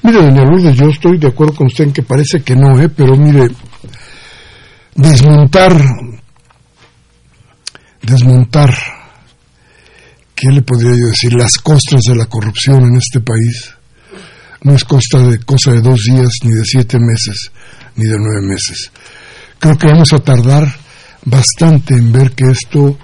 [0.02, 2.90] Mire, doña Lourdes, yo estoy de acuerdo con usted en que parece que no, ¿eh?
[2.90, 3.48] pero mire,
[4.96, 5.74] desmontar,
[8.02, 8.70] desmontar,
[10.36, 11.34] ¿qué le podría yo decir?
[11.36, 13.73] Las costas de la corrupción en este país
[14.64, 17.52] no es costa de cosa de dos días, ni de siete meses,
[17.96, 18.92] ni de nueve meses.
[19.60, 20.68] Creo que vamos a tardar
[21.26, 22.98] bastante en ver que esto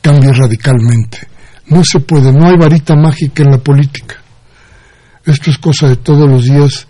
[0.00, 1.28] cambie radicalmente.
[1.66, 4.16] No se puede, no hay varita mágica en la política.
[5.24, 6.86] Esto es cosa de todos los días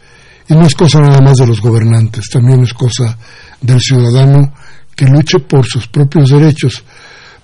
[0.49, 3.17] y no es cosa nada más de los gobernantes, también es cosa
[3.61, 4.53] del ciudadano
[4.97, 6.83] que luche por sus propios derechos,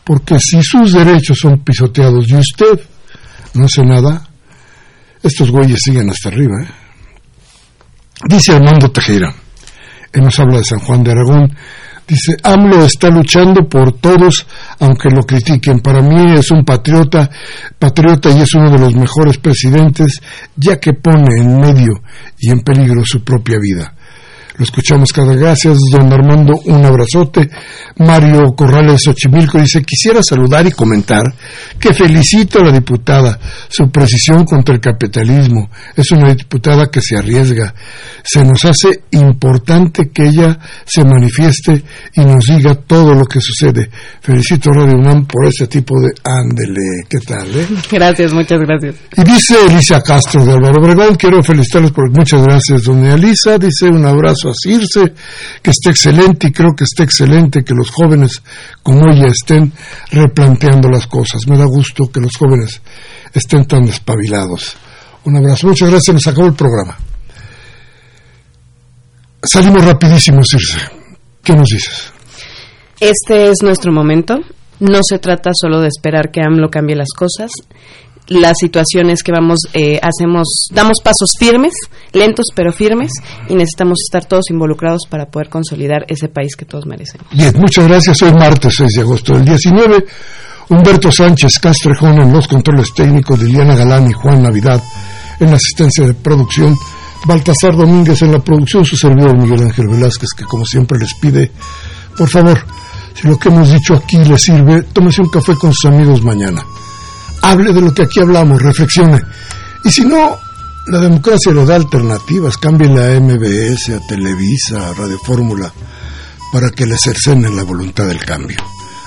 [0.05, 2.81] porque si sus derechos son pisoteados y usted
[3.55, 4.29] no hace nada,
[5.27, 6.55] estos güeyes siguen hasta arriba.
[6.63, 6.69] ¿eh?
[8.29, 9.35] Dice Armando Tejera,
[10.13, 11.57] él nos habla de San Juan de Aragón,
[12.09, 14.47] Dice, AMLO está luchando por todos,
[14.79, 15.81] aunque lo critiquen.
[15.81, 17.29] Para mí es un patriota,
[17.81, 20.21] patriota y es uno de los mejores presidentes,
[20.55, 22.01] ya que pone en medio
[22.39, 23.96] y en peligro su propia vida.
[24.59, 27.51] Lo escuchamos cada gracias, don Armando, un abrazote.
[27.99, 31.25] Mario Corrales Xochimilco dice, quisiera saludar y comentar
[31.79, 33.39] que felicito a la diputada,
[33.69, 35.69] su precisión contra el capitalismo.
[35.95, 37.75] Es una diputada que se arriesga.
[38.25, 41.85] Se nos hace importante que ella se manifieste
[42.15, 43.91] y nos diga todo lo que sucede.
[44.23, 47.05] Felicito a Radio UNAM por ese tipo de ándele.
[47.11, 47.47] ¿Qué tal?
[47.55, 47.67] Eh?
[47.91, 48.95] Gracias, muchas gracias.
[49.17, 53.59] Y dice Elisa Castro de Álvaro Obregón, quiero felicitarlos por muchas gracias, doña Elisa.
[53.59, 55.13] Dice un abrazo a Circe,
[55.63, 58.43] que esté excelente y creo que esté excelente que los jóvenes
[58.83, 59.73] como ella estén
[60.11, 61.47] replanteando las cosas.
[61.47, 62.81] Me da gusto que los jóvenes
[63.33, 64.77] estén tan despabilados.
[65.25, 66.97] Un abrazo, muchas gracias, nos acabó el programa.
[69.43, 70.79] Salimos rapidísimo, Circe.
[71.43, 72.13] ¿Qué nos dices?
[73.01, 74.41] Este es nuestro momento.
[74.81, 77.51] No se trata solo de esperar que AMLO cambie las cosas.
[78.29, 81.73] Las situaciones que vamos, eh, hacemos, damos pasos firmes,
[82.13, 83.13] lentos pero firmes,
[83.49, 87.27] y necesitamos estar todos involucrados para poder consolidar ese país que todos merecemos.
[87.33, 88.21] Bien, muchas gracias.
[88.23, 90.07] Hoy martes 6 de agosto del 19.
[90.69, 94.83] Humberto Sánchez Castrejón en los controles técnicos, Liliana Galán y Juan Navidad
[95.39, 96.77] en la asistencia de producción.
[97.25, 101.51] Baltasar Domínguez en la producción, su servidor Miguel Ángel Velázquez, que como siempre les pide,
[102.17, 102.59] por favor,
[103.15, 106.65] si lo que hemos dicho aquí le sirve, tómese un café con sus amigos mañana.
[107.49, 109.23] Hable de lo que aquí hablamos, reflexione.
[109.85, 110.37] Y si no,
[110.89, 115.73] la democracia le da alternativas, cambie la MBS a Televisa, a Radio Fórmula,
[116.53, 118.59] para que le cercenen la voluntad del cambio.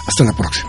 [0.08, 0.69] Hasta la próxima.